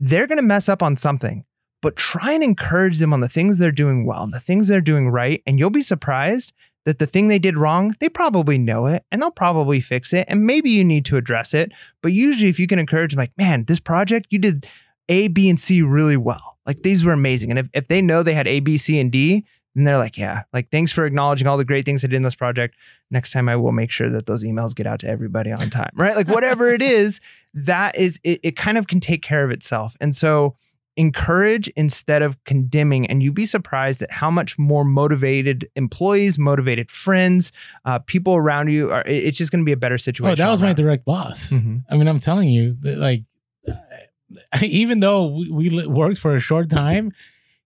[0.00, 1.44] they're going to mess up on something,
[1.82, 4.80] but try and encourage them on the things they're doing well and the things they're
[4.80, 5.42] doing right.
[5.46, 6.52] And you'll be surprised
[6.86, 10.24] that the thing they did wrong, they probably know it and they'll probably fix it.
[10.28, 11.70] And maybe you need to address it.
[12.02, 14.66] But usually, if you can encourage them, like, man, this project, you did
[15.10, 16.58] A, B, and C really well.
[16.64, 17.50] Like, these were amazing.
[17.50, 19.44] And if, if they know they had A, B, C, and D,
[19.74, 22.22] then they're like, yeah, like, thanks for acknowledging all the great things I did in
[22.22, 22.74] this project.
[23.10, 25.90] Next time, I will make sure that those emails get out to everybody on time,
[25.94, 26.16] right?
[26.16, 27.20] Like, whatever it is,
[27.54, 29.96] that is it, it kind of can take care of itself.
[30.00, 30.56] And so
[30.96, 33.06] encourage instead of condemning.
[33.06, 37.52] And you'd be surprised at how much more motivated employees, motivated friends,
[37.84, 39.02] uh, people around you are.
[39.06, 40.32] it- It's just going to be a better situation.
[40.32, 41.50] Oh, that was all my direct boss.
[41.52, 41.84] Mhm.
[41.88, 43.22] I mean, I'm telling you, that, like,
[44.62, 47.12] even though we, we worked for a short time,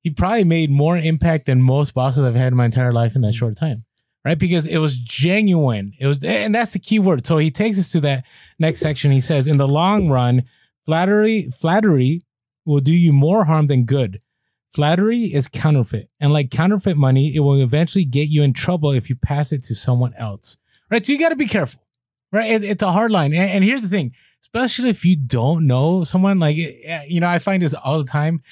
[0.05, 3.23] he probably made more impact than most bosses I've had in my entire life in
[3.23, 3.85] that short time.
[4.25, 4.39] Right.
[4.39, 5.93] Because it was genuine.
[5.99, 7.27] It was, and that's the key word.
[7.27, 8.25] So he takes us to that
[8.59, 9.11] next section.
[9.13, 10.45] He says, in the long run,
[10.87, 12.23] flattery, flattery
[12.65, 14.21] will do you more harm than good.
[14.75, 16.09] Flattery is counterfeit.
[16.21, 19.63] And like counterfeit money, it will eventually get you in trouble if you pass it
[19.65, 20.57] to someone else.
[20.91, 21.05] Right.
[21.05, 21.83] So you got to be careful.
[22.33, 22.51] Right.
[22.51, 23.33] It- it's a hard line.
[23.35, 27.27] And, and here's the thing, especially if you don't know someone, like, eh, you know,
[27.29, 28.43] I find this all the time.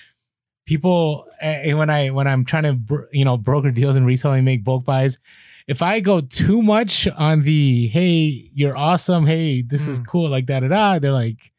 [0.67, 4.63] People, eh, when I, when I'm trying to, you know, broker deals and reselling, make
[4.65, 5.19] bulk buys,
[5.67, 9.27] if I go too much on the, hey, you're awesome.
[9.27, 10.07] Hey, this is Mm.
[10.07, 10.29] cool.
[10.31, 10.99] Like da da da.
[10.99, 11.53] They're like,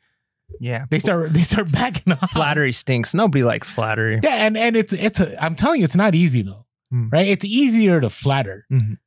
[0.59, 0.85] Yeah.
[0.89, 2.31] they start, they start backing off.
[2.31, 3.13] Flattery stinks.
[3.13, 4.19] Nobody likes flattery.
[4.23, 7.11] Yeah, and and it's it's I'm telling you, it's not easy though, Mm.
[7.11, 7.27] right?
[7.27, 8.97] It's easier to flatter, Because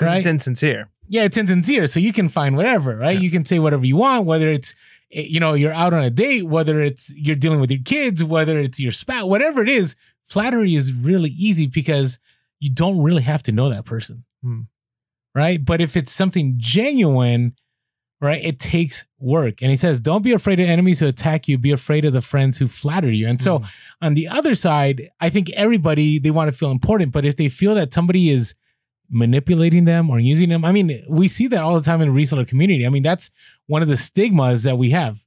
[0.00, 0.18] Right.
[0.18, 0.88] it's insincere.
[1.08, 1.86] yeah, it's insincere.
[1.86, 3.14] So you can find whatever, right?
[3.16, 3.20] Yeah.
[3.22, 4.76] You can say whatever you want, whether it's eh,
[5.10, 8.58] you know you're out on a date, whether it's you're dealing with your kids, whether
[8.58, 9.96] it's your spouse, whatever it is.
[10.24, 12.18] Flattery is really easy because
[12.60, 14.62] you don't really have to know that person, Hmm.
[15.34, 15.64] right?
[15.64, 17.54] But if it's something genuine,
[18.20, 19.62] right, it takes work.
[19.62, 21.56] And he says, don't be afraid of enemies who attack you.
[21.56, 23.26] Be afraid of the friends who flatter you.
[23.26, 23.68] And so Mm.
[24.02, 27.48] on the other side, I think everybody they want to feel important, but if they
[27.48, 28.54] feel that somebody is
[29.10, 32.20] manipulating them or using them, I mean, we see that all the time in the
[32.20, 32.86] reseller community.
[32.86, 33.30] I mean, that's
[33.66, 35.24] one of the stigmas that we have,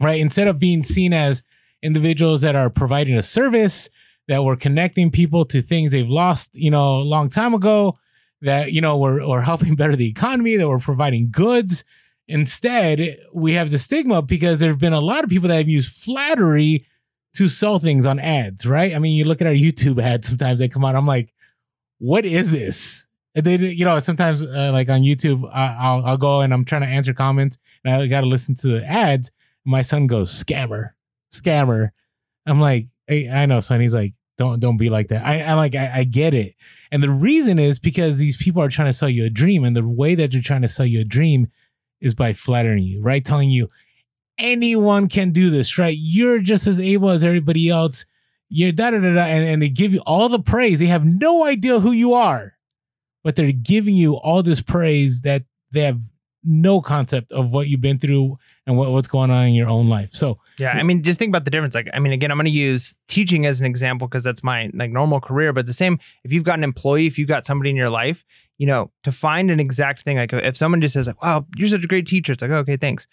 [0.00, 0.20] right?
[0.20, 1.42] Instead of being seen as
[1.82, 3.88] individuals that are providing a service,
[4.28, 7.98] that we're connecting people to things they've lost, you know, a long time ago,
[8.42, 11.84] that you know we're we're helping better the economy, that we're providing goods.
[12.28, 15.90] Instead, we have the stigma because there've been a lot of people that have used
[15.90, 16.86] flattery
[17.34, 18.94] to sell things on ads, right?
[18.94, 21.32] I mean, you look at our YouTube ads, sometimes they come out, I'm like,
[21.98, 23.06] what is this?
[23.34, 26.64] And they, you know, sometimes uh, like on YouTube, I, I'll, I'll go and I'm
[26.64, 29.30] trying to answer comments and I got to listen to the ads.
[29.64, 30.90] My son goes, scammer,
[31.30, 31.90] scammer.
[32.46, 33.80] I'm like, hey, I know, son.
[33.80, 35.24] He's like, don't, don't be like that.
[35.24, 36.54] I, I like, I, I get it.
[36.90, 39.64] And the reason is because these people are trying to sell you a dream.
[39.64, 41.48] And the way that they're trying to sell you a dream
[42.00, 43.24] is by flattering you, right?
[43.24, 43.68] Telling you
[44.38, 45.96] anyone can do this, right?
[45.98, 48.06] You're just as able as everybody else.
[48.48, 49.22] You're da da da da.
[49.22, 50.78] And, and they give you all the praise.
[50.78, 52.54] They have no idea who you are,
[53.22, 56.00] but they're giving you all this praise that they have
[56.44, 58.36] no concept of what you've been through
[58.66, 60.10] and what, what's going on in your own life.
[60.12, 61.74] So, Yeah, I mean, just think about the difference.
[61.74, 64.70] Like, I mean, again, I'm going to use teaching as an example because that's my
[64.72, 65.52] like normal career.
[65.52, 68.24] But the same, if you've got an employee, if you've got somebody in your life,
[68.56, 71.68] you know, to find an exact thing, like if someone just says like, "Wow, you're
[71.68, 73.06] such a great teacher," it's like, oh, okay, thanks.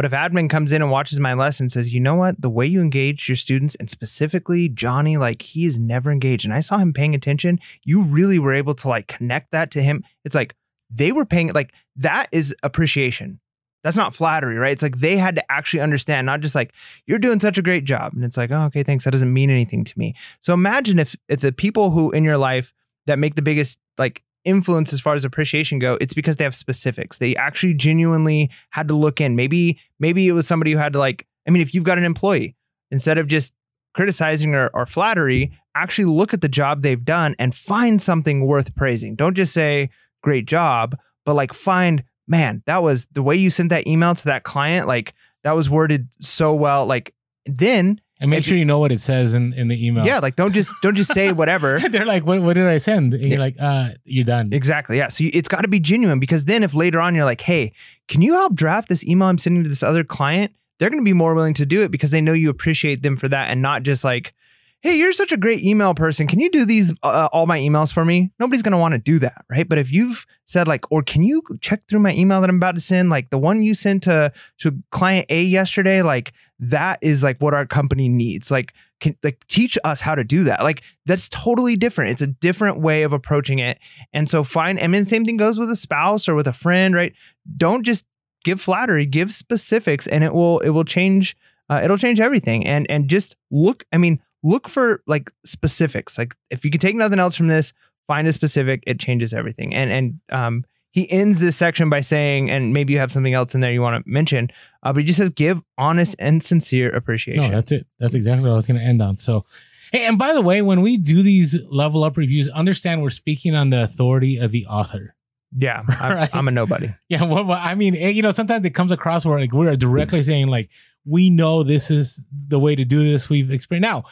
[0.00, 2.48] But if admin comes in and watches my lesson and says, you know what, the
[2.48, 6.60] way you engage your students and specifically Johnny, like he is never engaged, and I
[6.60, 10.02] saw him paying attention, you really were able to like connect that to him.
[10.24, 10.56] It's like
[10.88, 13.40] they were paying like that is appreciation.
[13.84, 14.72] That's not flattery, right?
[14.72, 16.72] It's like they had to actually understand, not just like
[17.04, 19.04] you're doing such a great job, and it's like, oh, okay, thanks.
[19.04, 20.14] That doesn't mean anything to me.
[20.40, 22.72] So imagine if if the people who in your life
[23.04, 26.56] that make the biggest like influence as far as appreciation go, it's because they have
[26.56, 27.18] specifics.
[27.18, 29.36] They actually genuinely had to look in.
[29.36, 31.26] Maybe maybe it was somebody who had to like.
[31.46, 32.56] I mean, if you've got an employee,
[32.90, 33.52] instead of just
[33.94, 38.74] criticizing or, or flattery, actually look at the job they've done and find something worth
[38.76, 39.16] praising.
[39.16, 39.90] Don't just say
[40.22, 44.24] great job, but like find man, that was the way you sent that email to
[44.24, 44.86] that client.
[44.86, 46.86] Like that was worded so well.
[46.86, 47.12] Like
[47.44, 50.04] then, and make sure you know what it says in, in the email.
[50.06, 51.80] yeah, like don't just don't just say whatever.
[51.90, 53.14] They're like, what, what did I send?
[53.14, 54.52] And you're like, uh, you're done.
[54.52, 54.98] Exactly.
[54.98, 55.08] Yeah.
[55.08, 57.72] So you, it's got to be genuine because then if later on you're like, hey,
[58.08, 60.52] can you help draft this email I'm sending to this other client?
[60.78, 63.16] They're going to be more willing to do it because they know you appreciate them
[63.16, 64.34] for that and not just like,
[64.82, 66.26] hey, you're such a great email person.
[66.26, 68.32] Can you do these, uh, all my emails for me?
[68.38, 69.44] Nobody's going to want to do that.
[69.50, 69.68] Right.
[69.68, 72.76] But if you've said like, or can you check through my email that I'm about
[72.76, 73.10] to send?
[73.10, 77.54] Like the one you sent to, to client A yesterday, like that is like what
[77.54, 78.50] our company needs.
[78.50, 80.62] Like, can like teach us how to do that.
[80.62, 82.10] Like that's totally different.
[82.10, 83.78] It's a different way of approaching it.
[84.12, 86.94] And so find, I mean, same thing goes with a spouse or with a friend,
[86.94, 87.14] right?
[87.56, 88.04] Don't just
[88.44, 91.36] give flattery, give specifics, and it will it will change.
[91.68, 92.66] Uh, it'll change everything.
[92.66, 93.84] And and just look.
[93.92, 96.18] I mean, look for like specifics.
[96.18, 97.72] Like if you can take nothing else from this,
[98.06, 98.82] find a specific.
[98.86, 99.74] It changes everything.
[99.74, 103.54] And and um, he ends this section by saying, and maybe you have something else
[103.54, 104.48] in there you want to mention,
[104.82, 107.44] uh, but he just says, give honest and sincere appreciation.
[107.44, 107.86] No, that's it.
[108.00, 109.16] That's exactly what I was going to end on.
[109.16, 109.44] So,
[109.92, 113.54] hey, and by the way, when we do these level up reviews, understand we're speaking
[113.54, 115.14] on the authority of the author.
[115.56, 116.34] yeah, I'm, Right.
[116.34, 116.92] I'm a nobody.
[117.08, 120.22] Yeah, well, I mean, eh, you know, sometimes it comes across where like we're directly
[120.22, 120.70] saying like
[121.04, 123.28] we know this is the way to do this.
[123.28, 124.04] We've experienced now.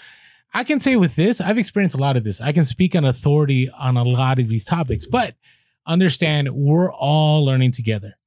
[0.55, 2.41] I can say with this, I've experienced a lot of this.
[2.41, 5.34] I can speak on authority on a lot of these topics, but
[5.86, 8.18] understand we're all learning together.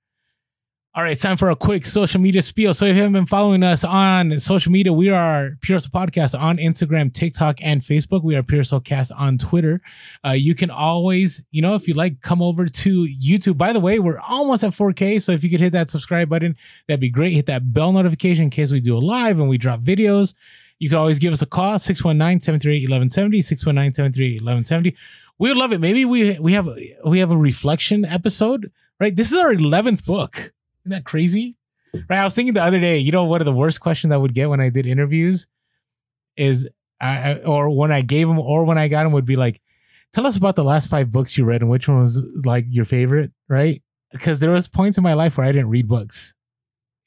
[0.93, 2.73] All right, time for a quick social media spiel.
[2.73, 6.37] So if you haven't been following us on social media, we are Pure Hustle Podcast
[6.37, 8.25] on Instagram, TikTok, and Facebook.
[8.25, 9.79] We are Pure Hustle Cast on Twitter.
[10.25, 13.57] Uh, you can always, you know, if you like, come over to YouTube.
[13.57, 15.21] By the way, we're almost at 4K.
[15.21, 16.57] So if you could hit that subscribe button,
[16.89, 17.31] that'd be great.
[17.31, 20.33] Hit that bell notification in case we do a live and we drop videos.
[20.77, 24.97] You can always give us a call, 619-738-1170, 619-738-1170.
[25.39, 25.79] We would love it.
[25.79, 26.67] Maybe we we have
[27.05, 29.15] we have a reflection episode, right?
[29.15, 30.51] This is our 11th book.
[30.83, 31.55] Isn't that crazy?
[31.93, 31.99] Hmm.
[32.09, 32.19] Right.
[32.19, 34.33] I was thinking the other day, you know, one of the worst questions I would
[34.33, 35.47] get when I did interviews
[36.37, 36.67] is,
[36.99, 39.61] I, I- or when I gave them, or when I got them, would be like,
[40.13, 42.85] tell us about the last five books you read and which one was like your
[42.85, 43.81] favorite, right?
[44.11, 46.33] Because there was points in my life where I didn't read books,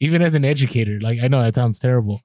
[0.01, 0.99] even as an educator.
[1.01, 2.23] Like I know that sounds terrible,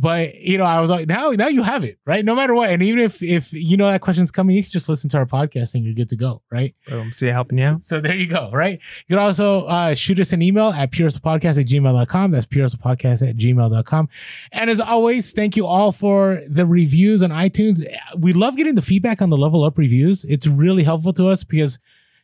[0.00, 2.24] but you know, I was like, now, now you have it, right?
[2.24, 4.88] No matter what, and even if if you know that question's coming, you can just
[4.88, 6.74] listen to our podcast and you're good to go, right?
[6.88, 7.12] Boom.
[7.12, 7.84] See, helping you out.
[7.84, 8.80] So there you go, right?
[9.08, 12.30] You can also uh, shoot us an email at purehustlepodcast at gmail.com.
[12.30, 14.08] That's purehustlepodcast at gmail.com.
[14.52, 17.84] And as always, thank you all for the reviews on iTunes.
[18.16, 20.24] We love getting the feedback on the level up reviews.
[20.24, 21.78] It's really helpful to us because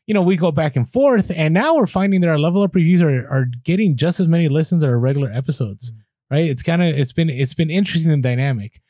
[0.06, 2.76] you know, we go back and forth, and now we're finding that our level up
[2.76, 5.92] reviews are, are getting just as many listens as our regular episodes.
[6.30, 6.44] Right?
[6.50, 8.80] It's kind of it's been it's been interesting and dynamic.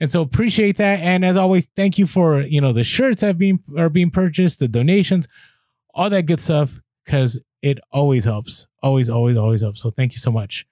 [0.00, 0.98] And so appreciate that.
[1.00, 4.58] And as always, thank you for, you know, the shirts have been are being purchased,
[4.58, 5.28] the donations,
[5.94, 8.66] all that good stuff, because it always helps.
[8.82, 9.80] Always, always, always helps.
[9.82, 10.66] So thank you so much.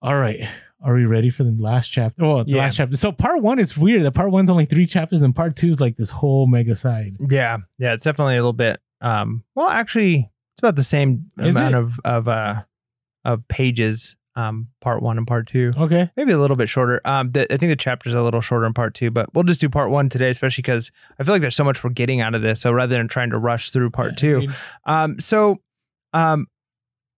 [0.00, 0.48] All right.
[0.84, 2.24] Are we ready for the last chapter?
[2.24, 2.58] Oh, the Yeah.
[2.58, 2.96] last chapter.
[2.96, 4.02] So part one is weird.
[4.02, 7.16] The part one's only three chapters, and part two is like this whole mega side.
[7.28, 8.80] Yeah, yeah, it's definitely a little bit.
[9.00, 11.78] Um, well, actually, it's about the same Is amount it?
[11.78, 12.62] of of uh
[13.24, 14.16] of pages.
[14.34, 16.10] Um, part one and part two, Okay.
[16.16, 17.02] maybe a little bit shorter.
[17.04, 19.60] Um, the, I think the chapters a little shorter in part two, but we'll just
[19.60, 22.34] do part one today, especially because I feel like there's so much we're getting out
[22.34, 22.60] of this.
[22.62, 24.56] So rather than trying to rush through part two, Agreed.
[24.86, 25.58] Um, so,
[26.14, 26.46] um,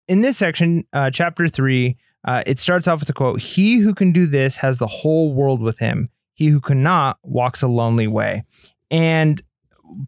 [0.07, 3.93] in this section, uh, chapter three, uh, it starts off with a quote: "He who
[3.93, 6.09] can do this has the whole world with him.
[6.33, 8.43] He who cannot walks a lonely way."
[8.89, 9.39] And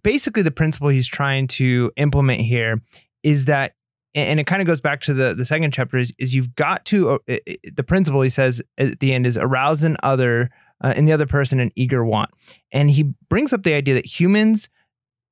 [0.01, 2.82] basically, the principle he's trying to implement here
[3.22, 3.74] is that,
[4.16, 6.86] and it kind of goes back to the the second chapter is, is you've got
[6.86, 10.49] to uh, the principle he says at the end is arouse in other
[10.84, 12.32] uh, in the other person an eager want,
[12.72, 14.70] and he brings up the idea that humans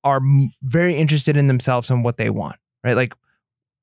[0.03, 2.95] are m- very interested in themselves and what they want, right?
[2.95, 3.13] Like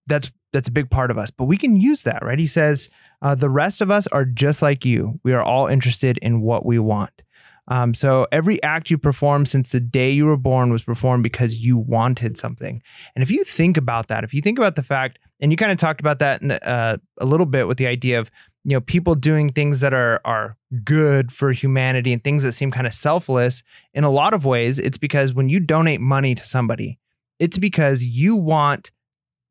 [0.07, 2.39] that's that's a big part of us, but we can use that, right?
[2.39, 2.89] He says
[3.23, 5.21] uh, the rest of us are just like you.
[5.23, 7.23] We are all interested in what we want.
[7.69, 11.61] Um, so every act you perform since the day you were born was performed because
[11.61, 12.83] you wanted something.
[13.15, 15.73] And if you think about that, if you think about the fact, and you kind
[15.73, 18.31] of talked about that in uh, a little bit with the idea of
[18.65, 22.71] you know people doing things that are are good for humanity and things that seem
[22.71, 23.63] kind of selfless
[23.95, 26.99] in a lot of ways it's because when you donate money to somebody
[27.39, 28.91] it's because you want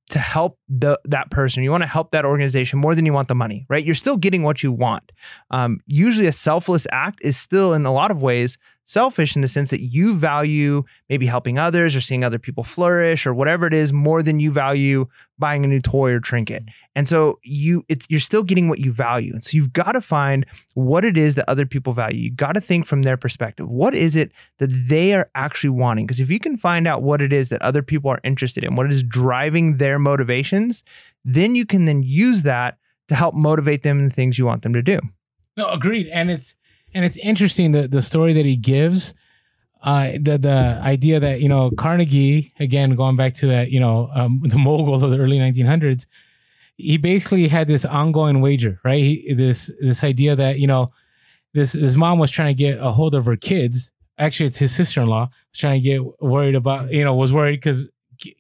[0.10, 1.64] to help the that person.
[1.64, 3.86] You want to help that organization more than you want the money right?
[3.86, 5.12] You're still getting what you want.
[5.52, 8.58] Um, usually a selfless act is still in a lot of ways
[8.90, 13.26] selfish in the sense that you value maybe helping others or seeing other people flourish
[13.26, 15.06] or whatever it is more than you value
[15.38, 16.64] buying a new toy or trinket.
[16.64, 16.72] Mm-hmm.
[16.96, 19.34] And so you it's you're still getting what you value.
[19.34, 22.20] And so you've got to find what it is that other people value.
[22.20, 23.70] You got to think from their perspective.
[23.70, 26.06] What is it that they are actually wanting?
[26.06, 28.76] Because if you can find out what it is that other people are interested in
[28.76, 30.84] what is driving their motivations
[31.26, 32.78] then you can then use that
[33.08, 35.00] to help motivate them in the things you want them to do.
[35.58, 36.08] No, agreed.
[36.08, 36.56] And it's
[36.94, 39.14] and it's interesting the the story that he gives.
[39.82, 44.10] Uh, the the idea that you know Carnegie again going back to that you know
[44.14, 46.06] um, the mogul of the early 1900s,
[46.76, 49.02] he basically had this ongoing wager, right?
[49.02, 50.92] He, this this idea that you know
[51.54, 53.92] this his mom was trying to get a hold of her kids.
[54.18, 57.32] Actually, it's his sister in law was trying to get worried about you know was
[57.32, 57.90] worried because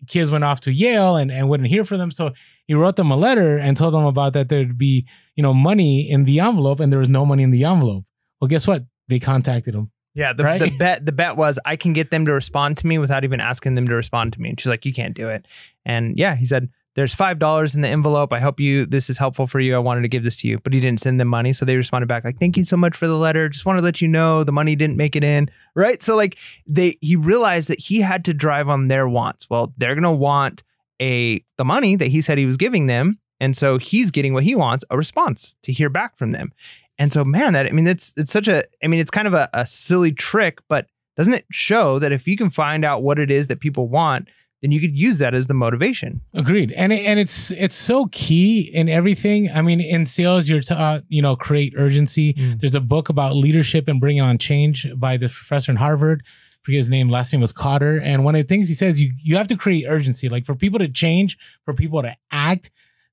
[0.08, 2.32] kids went off to Yale and and wouldn't hear from them, so
[2.68, 6.10] he wrote them a letter and told them about that there'd be you know money
[6.10, 8.04] in the envelope and there was no money in the envelope.
[8.42, 8.86] Well, guess what?
[9.08, 9.92] They contacted him.
[10.16, 10.60] Yeah, the, Right?
[10.60, 13.40] the bet the bet was I can get them to respond to me without even
[13.40, 14.50] asking them to respond to me.
[14.50, 15.46] And she's like, you can't do it.
[15.86, 18.34] And yeah, he said, there's five dollars in the envelope.
[18.34, 19.76] I hope you this is helpful for you.
[19.76, 21.78] I wanted to give this to you, but he didn't send them money, so they
[21.78, 23.48] responded back like, "Thank you so much for the letter.
[23.48, 26.02] Just want to let you know the money didn't make it in." Right?
[26.02, 26.36] So like
[26.68, 29.50] they he realized that he had to drive on their wants.
[29.50, 30.64] Well, they're gonna want
[31.02, 34.44] a the money that he said he was giving them, and so he's getting what
[34.44, 36.52] he wants, a response to hear back from them.
[37.00, 39.34] And so, man, that I mean, it's it's such a I mean, it's kind of
[39.34, 40.88] a, a silly trick, but
[41.18, 44.28] doesn't it show that if you can find out what it is that people want,
[44.62, 46.22] then you could use that as the motivation?
[46.34, 49.50] Agreed, and it, and it's it's so key in everything.
[49.50, 52.34] I mean, in sales, you're taught you know create urgency.
[52.34, 52.60] Mm.
[52.60, 56.24] There's a book about leadership and bringing on change by the professor in Harvard.
[56.26, 57.08] I forget his name.
[57.10, 58.02] Last name was Kotter.
[58.04, 60.28] And one of the things he says, you you have to create urgency.
[60.28, 62.70] Like for people to change, for people to act,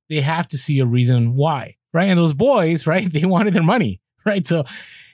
[0.08, 2.08] they have to see a reason why, right?
[2.08, 3.10] And those boys, right?
[3.10, 4.46] They wanted their money, right?
[4.46, 4.64] So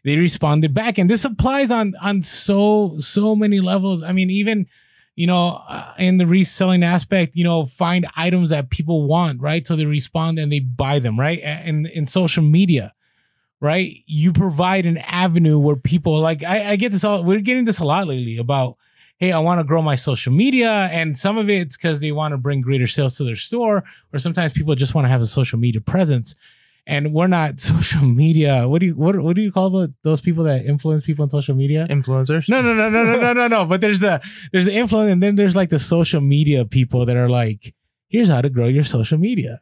[0.05, 4.03] they responded back, and this applies on on so so many levels.
[4.03, 4.67] I mean, even
[5.15, 9.67] you know, uh, in the reselling aspect, you know, find items that people want, right?
[9.67, 11.39] So they respond and they buy them, right?
[11.43, 12.95] And in social media,
[13.61, 13.95] right?
[14.07, 17.79] You provide an avenue where people like I, I get this all we're getting this
[17.79, 18.77] a lot lately about
[19.23, 20.89] hey, I want to grow my social media.
[20.91, 24.19] And some of it's because they want to bring greater sales to their store, or
[24.19, 26.35] sometimes people just want to have a social media presence.
[26.87, 28.69] And we're not social media.
[28.69, 31.31] What do you what what do you call the those people that influence people on
[31.31, 31.87] social media?
[31.89, 32.49] Influencers?
[32.49, 33.65] No, no, no, no, no, no, no, no.
[33.65, 34.21] But there's the
[34.53, 37.75] there's the influence, and then there's like the social media people that are like,
[38.09, 39.61] here's how to grow your social media.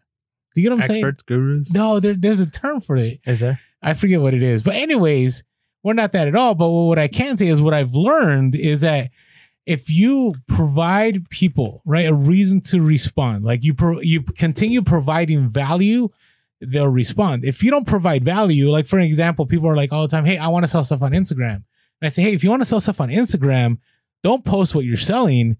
[0.54, 1.04] Do you get what I'm saying?
[1.04, 1.74] experts, gurus.
[1.74, 3.20] No, there, there's a term for it.
[3.26, 3.60] Is there?
[3.82, 4.62] I forget what it is.
[4.62, 5.44] But anyways,
[5.82, 6.54] we're not that at all.
[6.54, 9.10] But what I can say is what I've learned is that
[9.66, 15.48] if you provide people right a reason to respond, like you pro- you continue providing
[15.48, 16.08] value,
[16.60, 17.44] they'll respond.
[17.44, 20.24] If you don't provide value, like for an example, people are like all the time,
[20.24, 22.62] "Hey, I want to sell stuff on Instagram," and I say, "Hey, if you want
[22.62, 23.78] to sell stuff on Instagram,
[24.22, 25.56] don't post what you're selling.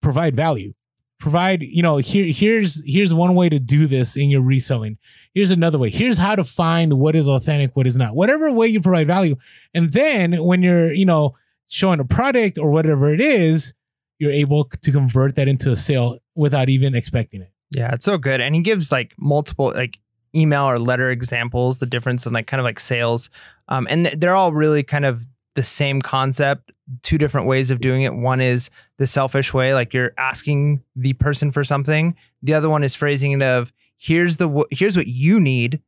[0.00, 0.74] Provide value."
[1.20, 4.98] provide you know here here's here's one way to do this in your reselling
[5.32, 8.66] here's another way here's how to find what is authentic what is not whatever way
[8.66, 9.36] you provide value
[9.72, 11.34] and then when you're you know
[11.68, 13.72] showing a product or whatever it is
[14.18, 18.18] you're able to convert that into a sale without even expecting it Yeah, it's so
[18.18, 18.40] good.
[18.40, 19.98] And he gives like multiple like
[20.34, 23.30] email or letter examples, the difference in like kind of like sales.
[23.68, 26.72] Um, and th- they're all really kind of the same concept,
[27.02, 28.14] two different ways of doing it.
[28.14, 32.16] One is the selfish way, like you're asking the person for something.
[32.42, 35.80] The other one is phrasing it of here's the w- here's what you need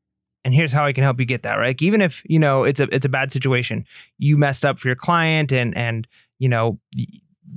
[0.44, 1.68] and here's how I can help you get that, right?
[1.68, 3.84] Like even if, you know, it's a it's a bad situation.
[4.18, 6.06] You messed up for your client and and
[6.38, 6.78] you know,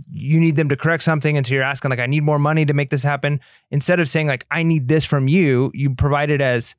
[0.09, 2.65] you need them to correct something and so you're asking like I need more money
[2.65, 3.39] to make this happen
[3.71, 6.75] instead of saying like I need this from you, you provide it as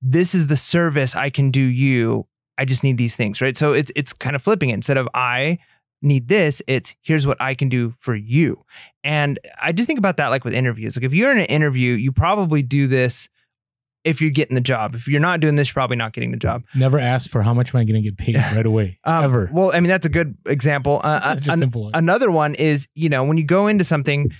[0.00, 2.26] this is the service I can do you.
[2.58, 3.56] I just need these things, right?
[3.56, 4.74] So it's it's kind of flipping it.
[4.74, 5.58] Instead of I
[6.02, 8.64] need this, it's here's what I can do for you.
[9.04, 10.96] And I just think about that like with interviews.
[10.96, 13.28] Like if you're in an interview, you probably do this
[14.04, 14.94] if you're getting the job.
[14.94, 16.64] If you're not doing this, you're probably not getting the job.
[16.74, 19.50] never ask for how much am i going to get paid right away Um, ever
[19.52, 21.00] Well, I mean that's a good example.
[21.02, 21.92] Uh, a an- simple one.
[21.94, 24.32] Another one is, you know, when you go into something,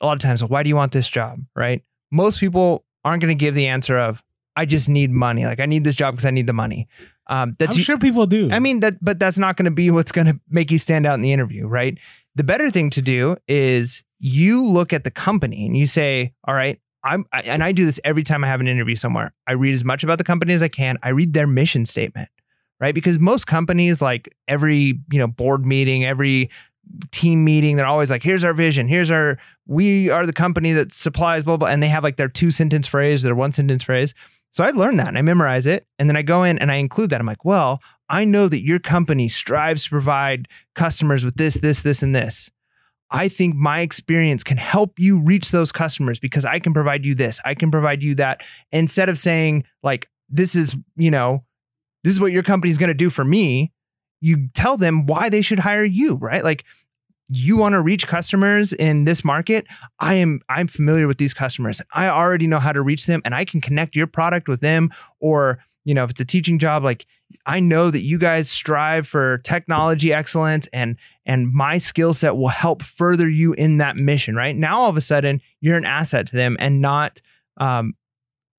[0.00, 1.40] a lot of times, why do you want this job?
[1.56, 1.82] Right?
[2.10, 4.22] Most people aren't going to give the answer of,
[4.54, 5.44] I just need money.
[5.44, 6.88] Like I need this job because I need the money.
[7.28, 9.90] Um, that's i'm sure people do I mean that, but that's not going to be
[9.96, 11.96] what's going to make you stand out in the interview, right?
[12.34, 16.54] The better thing to do is you look at the company and you say, all
[16.54, 16.78] right.
[17.04, 19.32] I'm, I, and I do this every time I have an interview somewhere.
[19.46, 20.98] I read as much about the company as I can.
[21.02, 22.28] I read their mission statement,
[22.80, 22.94] right?
[22.94, 26.50] Because most companies, like every you know board meeting, every
[27.10, 28.88] team meeting, they're always like, "Here's our vision.
[28.88, 32.28] Here's our we are the company that supplies blah blah," and they have like their
[32.28, 34.14] two sentence phrase, their one sentence phrase.
[34.52, 36.76] So I learned that and I memorize it, and then I go in and I
[36.76, 37.20] include that.
[37.20, 41.80] I'm like, well, I know that your company strives to provide customers with this, this,
[41.80, 42.50] this, and this.
[43.12, 47.14] I think my experience can help you reach those customers because I can provide you
[47.14, 48.40] this, I can provide you that.
[48.72, 51.44] Instead of saying, like, this is, you know,
[52.04, 53.72] this is what your company's going to do for me,
[54.20, 56.42] you tell them why they should hire you, right?
[56.42, 56.64] Like,
[57.28, 59.66] you want to reach customers in this market
[60.00, 63.34] i am i'm familiar with these customers i already know how to reach them and
[63.34, 66.84] i can connect your product with them or you know if it's a teaching job
[66.84, 67.06] like
[67.46, 72.48] i know that you guys strive for technology excellence and and my skill set will
[72.48, 74.56] help further you in that mission right?
[74.56, 77.20] Now all of a sudden you're an asset to them and not
[77.58, 77.94] um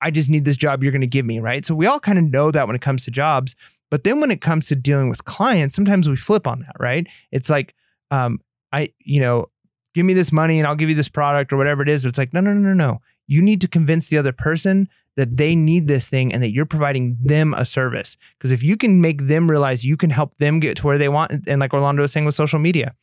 [0.01, 1.65] i just need this job you're going to give me right?
[1.65, 3.55] So we all kind of know that when it comes to jobs
[3.89, 7.07] but then when it comes to dealing with clients sometimes we flip on that right?
[7.31, 7.73] It's like
[8.11, 8.39] um
[8.71, 9.47] i you know
[9.93, 12.09] give me this money and i'll give you this product or whatever it is but
[12.09, 13.01] it's like no no no no no.
[13.25, 16.65] You need to convince the other person that they need this thing and that you're
[16.65, 18.17] providing them a service.
[18.37, 21.09] Because if you can make them realize you can help them get to where they
[21.09, 22.95] want, and like Orlando was saying with social media,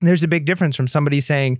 [0.00, 1.58] there's a big difference from somebody saying,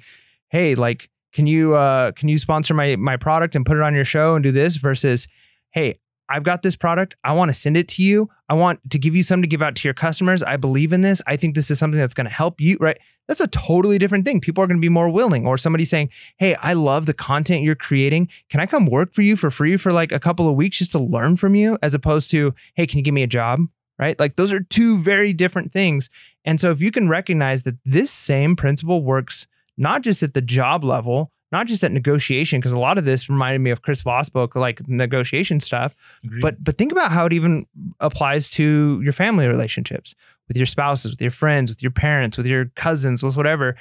[0.49, 3.95] "Hey, like, can you uh, can you sponsor my my product and put it on
[3.95, 5.29] your show and do this?" versus,
[5.71, 5.99] "Hey,
[6.29, 7.17] I've got this product.
[7.25, 8.31] I want to send it to you.
[8.49, 10.43] I want to give you some to give out to your customers.
[10.43, 11.21] I believe in this.
[11.27, 12.99] I think this is something that's going to help you." Right?
[13.27, 14.41] That's a totally different thing.
[14.41, 15.47] People are going to be more willing.
[15.47, 18.29] Or somebody saying, hey, I love the content you're creating.
[18.51, 20.93] Can I come work for you for free for like a couple of weeks just
[20.93, 21.79] to learn from you?
[21.83, 23.61] As opposed to, hey, can you give me a job?
[23.99, 24.19] Right?
[24.19, 26.11] Like those are two very different things.
[26.45, 29.47] And so if you can recognize that this same principle works
[29.77, 33.29] not just at the job level, not just at negotiation, because a lot of this
[33.29, 35.95] reminded me of Chris Voss book, like negotiation stuff,
[36.25, 36.41] Agreed.
[36.41, 37.65] but but think about how it even
[38.01, 40.17] applies to your family relationships
[40.49, 43.77] with your spouses, with your friends, with your parents, with your cousins, with whatever.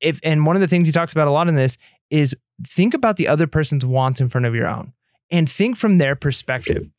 [0.00, 1.78] If and one of the things he talks about a lot in this
[2.10, 2.34] is
[2.66, 4.92] think about the other person's wants in front of your own
[5.30, 6.90] and think from their perspective.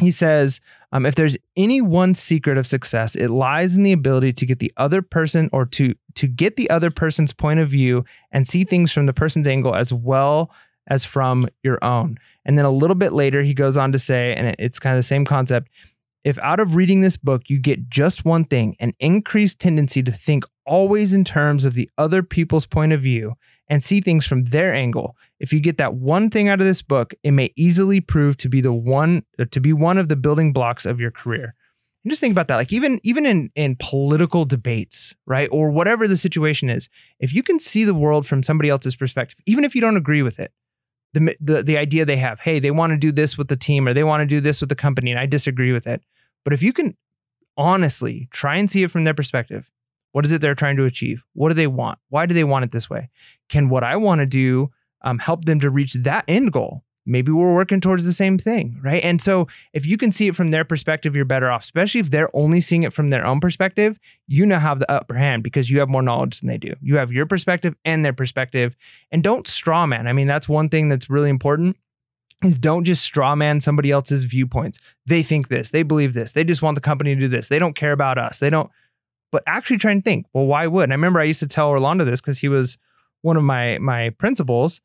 [0.00, 0.60] He says,
[0.92, 4.58] um, if there's any one secret of success, it lies in the ability to get
[4.58, 8.64] the other person or to to get the other person's point of view and see
[8.64, 10.50] things from the person's angle as well
[10.88, 12.18] as from your own.
[12.44, 14.98] And then a little bit later, he goes on to say, and it's kind of
[14.98, 15.68] the same concept.
[16.24, 20.10] If out of reading this book, you get just one thing, an increased tendency to
[20.10, 23.34] think always in terms of the other people's point of view
[23.70, 25.16] and see things from their angle.
[25.38, 28.48] If you get that one thing out of this book, it may easily prove to
[28.48, 31.54] be the one uh, to be one of the building blocks of your career.
[32.02, 32.56] And just think about that.
[32.56, 35.48] Like even even in in political debates, right?
[35.52, 36.88] Or whatever the situation is,
[37.20, 40.22] if you can see the world from somebody else's perspective, even if you don't agree
[40.22, 40.52] with it,
[41.14, 42.40] the the the idea they have.
[42.40, 44.60] Hey, they want to do this with the team or they want to do this
[44.60, 46.02] with the company, and I disagree with it.
[46.44, 46.96] But if you can
[47.56, 49.70] honestly try and see it from their perspective,
[50.12, 51.22] what is it they're trying to achieve?
[51.34, 51.98] What do they want?
[52.08, 53.10] Why do they want it this way?
[53.48, 54.70] Can what I want to do
[55.02, 56.84] um, help them to reach that end goal?
[57.06, 59.02] Maybe we're working towards the same thing, right?
[59.02, 62.10] And so if you can see it from their perspective, you're better off, especially if
[62.10, 63.98] they're only seeing it from their own perspective.
[64.28, 66.74] You now have the upper hand because you have more knowledge than they do.
[66.82, 68.76] You have your perspective and their perspective.
[69.10, 70.06] And don't straw man.
[70.06, 71.76] I mean, that's one thing that's really important
[72.44, 74.78] is don't just straw man somebody else's viewpoints.
[75.06, 77.48] They think this, they believe this, they just want the company to do this.
[77.48, 78.38] They don't care about us.
[78.38, 78.70] They don't,
[79.32, 80.84] but actually trying to think, well, why would?
[80.84, 82.78] And I remember I used to tell Orlando this because he was
[83.22, 84.80] one of my my principals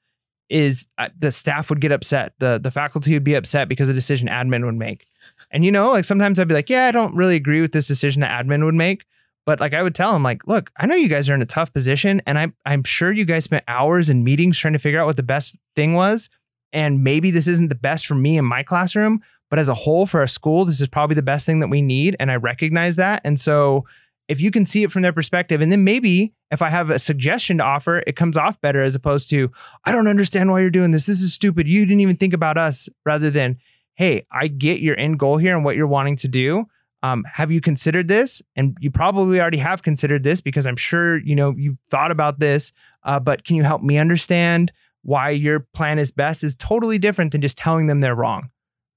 [0.49, 2.33] is uh, the staff would get upset.
[2.39, 5.07] The the faculty would be upset because a decision admin would make.
[5.51, 7.87] And you know, like sometimes I'd be like, yeah, I don't really agree with this
[7.87, 9.05] decision that admin would make.
[9.45, 11.45] But like I would tell him, like, look, I know you guys are in a
[11.45, 14.99] tough position, and I'm I'm sure you guys spent hours in meetings trying to figure
[14.99, 16.29] out what the best thing was.
[16.73, 20.05] And maybe this isn't the best for me in my classroom, but as a whole
[20.05, 22.15] for a school, this is probably the best thing that we need.
[22.19, 23.21] And I recognize that.
[23.23, 23.85] And so
[24.27, 26.99] if you can see it from their perspective, and then maybe if I have a
[26.99, 29.51] suggestion to offer, it comes off better as opposed to,
[29.85, 31.05] I don't understand why you're doing this.
[31.05, 31.67] This is stupid.
[31.67, 33.57] You didn't even think about us, rather than,
[33.95, 36.65] hey, I get your end goal here and what you're wanting to do.
[37.03, 38.41] Um, have you considered this?
[38.55, 42.39] And you probably already have considered this because I'm sure you know you thought about
[42.39, 42.71] this.
[43.03, 44.71] Uh, but can you help me understand
[45.05, 48.49] why your plan is best is totally different than just telling them they're wrong.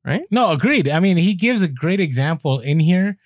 [0.07, 0.23] Right?
[0.31, 0.89] No, agreed.
[0.89, 3.19] I mean, he gives a great example in here.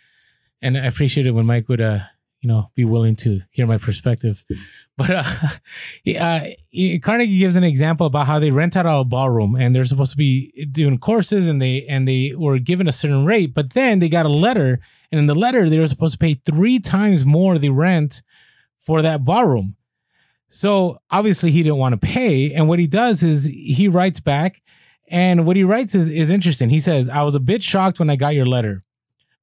[0.63, 2.01] And I appreciate it when Mike would uh,
[2.43, 4.45] you know, be willing to hear my perspective.
[4.99, 5.25] But uh,
[6.21, 6.47] uh,
[7.03, 10.19] Carnegie gives an example about how they rent out a ballroom and they're supposed to
[10.19, 14.11] be doing courses and they and they were given a certain rate, but then they
[14.11, 17.59] got a letter and in the letter they were supposed to pay three times more
[17.59, 18.21] the rent
[18.85, 19.77] for that ballroom.
[20.51, 22.53] So obviously he didn't want to pay.
[22.53, 24.61] And what he does is he writes back.
[25.09, 26.69] And what he writes is, is interesting.
[26.69, 28.85] He says, I was a bit shocked when I got your letter,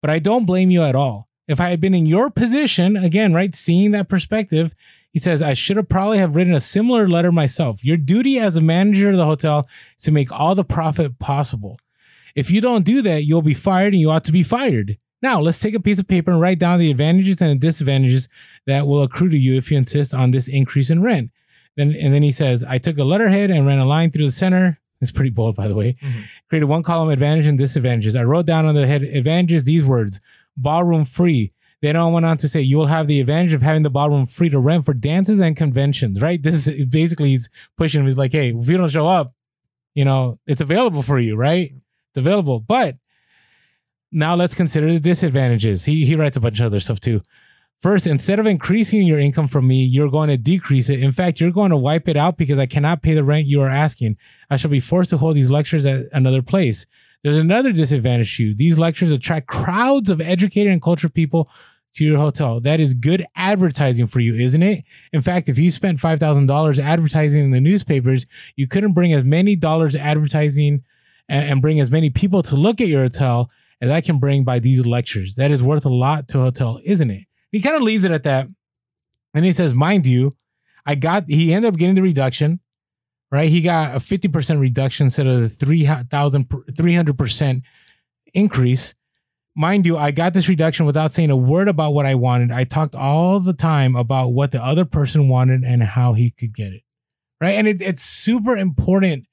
[0.01, 1.27] but I don't blame you at all.
[1.47, 4.75] If I had been in your position, again, right, seeing that perspective,
[5.11, 7.83] he says, I should have probably have written a similar letter myself.
[7.83, 11.79] Your duty as a manager of the hotel is to make all the profit possible.
[12.35, 14.97] If you don't do that, you'll be fired and you ought to be fired.
[15.21, 18.29] Now, let's take a piece of paper and write down the advantages and the disadvantages
[18.67, 21.31] that will accrue to you if you insist on this increase in rent.
[21.75, 24.31] Then, and then he says, I took a letterhead and ran a line through the
[24.31, 24.79] center.
[25.01, 25.93] It's pretty bold, by the way.
[25.93, 26.19] Mm-hmm.
[26.49, 28.15] Created one column advantage and disadvantages.
[28.15, 30.19] I wrote down on the head advantages these words
[30.57, 31.53] ballroom free.
[31.81, 34.25] Then I went on to say you will have the advantage of having the ballroom
[34.25, 36.41] free to rent for dances and conventions, right?
[36.43, 38.07] This is basically he's pushing him.
[38.07, 39.33] He's like, hey, if you don't show up,
[39.95, 41.71] you know, it's available for you, right?
[41.73, 42.59] It's available.
[42.59, 42.97] But
[44.11, 45.85] now let's consider the disadvantages.
[45.85, 47.21] He he writes a bunch of other stuff too.
[47.81, 51.01] First, instead of increasing your income from me, you're going to decrease it.
[51.01, 53.61] In fact, you're going to wipe it out because I cannot pay the rent you
[53.61, 54.17] are asking.
[54.49, 56.85] I shall be forced to hold these lectures at another place.
[57.23, 58.53] There's another disadvantage to you.
[58.53, 61.49] These lectures attract crowds of educated and cultured people
[61.95, 62.59] to your hotel.
[62.59, 64.83] That is good advertising for you, isn't it?
[65.13, 68.25] In fact, if you spent $5,000 advertising in the newspapers,
[68.57, 70.83] you couldn't bring as many dollars advertising
[71.29, 73.49] and bring as many people to look at your hotel
[73.81, 75.35] as I can bring by these lectures.
[75.35, 77.25] That is worth a lot to a hotel, isn't it?
[77.51, 78.47] He kind of leaves it at that.
[79.33, 80.35] And he says, mind you,
[80.85, 82.59] I got, he ended up getting the reduction,
[83.31, 83.49] right?
[83.49, 87.61] He got a 50% reduction instead of the 3,000, 300%
[88.33, 88.95] increase.
[89.55, 92.51] Mind you, I got this reduction without saying a word about what I wanted.
[92.51, 96.55] I talked all the time about what the other person wanted and how he could
[96.55, 96.83] get it.
[97.41, 97.55] Right.
[97.55, 99.25] And it, it's super important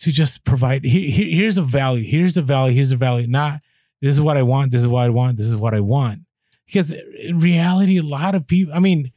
[0.00, 3.60] to just provide here's the value here's the value here's the value not
[4.00, 6.20] this is what i want this is what i want this is what i want
[6.68, 9.10] because in reality a lot of people i mean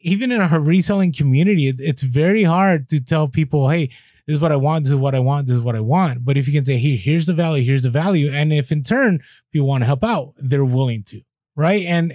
[0.00, 3.88] even in our reselling community it, it's very hard to tell people hey
[4.26, 6.24] this is what i want this is what i want this is what i want
[6.24, 8.82] but if you can say hey here's the value here's the value and if in
[8.82, 9.20] turn
[9.52, 11.20] people want to help out they're willing to
[11.56, 12.14] right and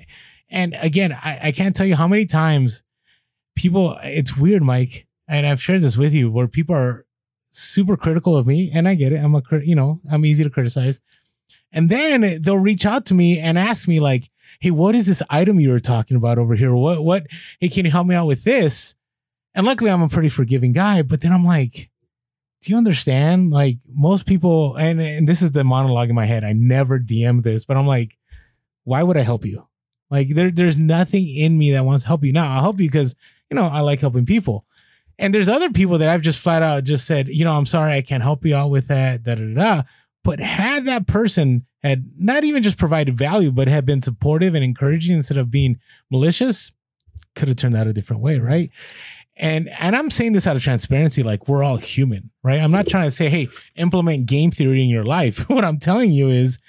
[0.50, 2.82] and again i, I can't tell you how many times
[3.56, 7.06] people it's weird mike and i've shared this with you where people are
[7.58, 9.18] super critical of me, and I get it.
[9.18, 11.00] I'm a, you know, I'm easy to criticize.
[11.72, 14.30] And then they'll reach out to me and ask me like,
[14.60, 16.74] "Hey, what is this item you were talking about over here?
[16.74, 17.28] What, what?
[17.60, 18.96] Hey, can you help me out with this?"
[19.54, 21.02] And luckily, I'm a pretty forgiving guy.
[21.02, 21.90] But then I'm like,
[22.62, 23.52] "Do you understand?
[23.52, 26.44] Like most people, and and this is the monologue in my head.
[26.44, 28.18] I never DM this, but I'm like,
[28.88, 29.68] why would I help you?
[30.10, 32.32] Like there, there's nothing in me that wants to help you.
[32.32, 33.16] Now I'll help you because
[33.52, 34.66] you know I like helping people.
[35.20, 37.94] And there's other people that I've just flat out just said, you know, I'm sorry,
[37.94, 39.84] I can't help you out with that, da da da.
[40.28, 44.62] But had that person had not even just provided value, but had been supportive and
[44.62, 45.80] encouraging instead of being
[46.12, 46.74] malicious,
[47.34, 48.70] could have turned out a different way, right?
[49.38, 52.60] And and I'm saying this out of transparency, like we're all human, right?
[52.60, 53.48] I'm not trying to say, hey,
[53.78, 55.50] implement game theory in your life.
[55.50, 56.60] what I'm telling you is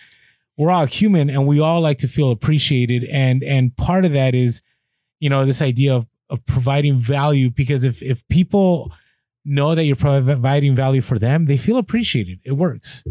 [0.57, 3.03] we're all human and we all like to feel appreciated.
[3.11, 4.63] And and part of that is,
[5.19, 8.93] you know, this idea of, of providing value because if if people
[9.45, 12.39] know that you're providing value for them, they feel appreciated.
[12.45, 13.03] It works.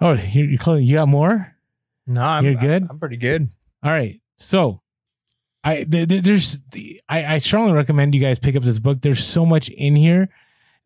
[0.00, 1.54] Oh, you're You got more?
[2.06, 2.86] No, I'm You're good?
[2.88, 3.48] I'm pretty good.
[3.82, 4.20] All right.
[4.36, 4.80] So
[5.62, 6.58] I there, there's
[7.08, 9.02] I, I strongly recommend you guys pick up this book.
[9.02, 10.28] There's so much in here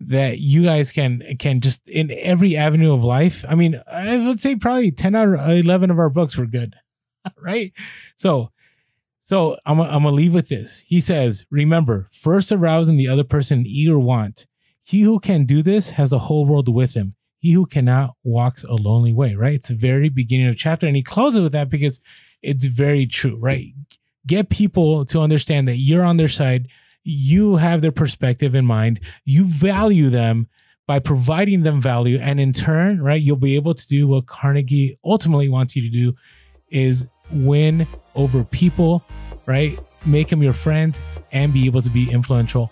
[0.00, 3.44] that you guys can can just in every avenue of life.
[3.48, 6.74] I mean, I would say probably 10 out of 11 of our books were good.
[7.40, 7.72] right?
[8.16, 8.50] So
[9.20, 10.82] so I'm I'm gonna leave with this.
[10.86, 14.46] He says, remember, first arousing the other person eager want.
[14.82, 17.14] He who can do this has the whole world with him.
[17.44, 19.52] He who cannot walks a lonely way, right?
[19.52, 20.86] It's the very beginning of the chapter.
[20.86, 22.00] And he closes with that because
[22.40, 23.74] it's very true, right?
[24.26, 26.68] Get people to understand that you're on their side.
[27.02, 28.98] You have their perspective in mind.
[29.26, 30.48] You value them
[30.86, 32.18] by providing them value.
[32.18, 35.90] And in turn, right, you'll be able to do what Carnegie ultimately wants you to
[35.90, 36.14] do
[36.70, 39.04] is win over people,
[39.44, 39.78] right?
[40.06, 40.98] Make them your friend
[41.30, 42.70] and be able to be influential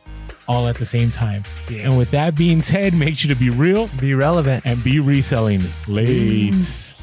[0.52, 1.42] all at the same time.
[1.70, 1.84] Yeah.
[1.88, 4.62] And with that being said, make sure to be real Be relevant.
[4.66, 6.52] and be reselling late.
[6.52, 6.96] Mm.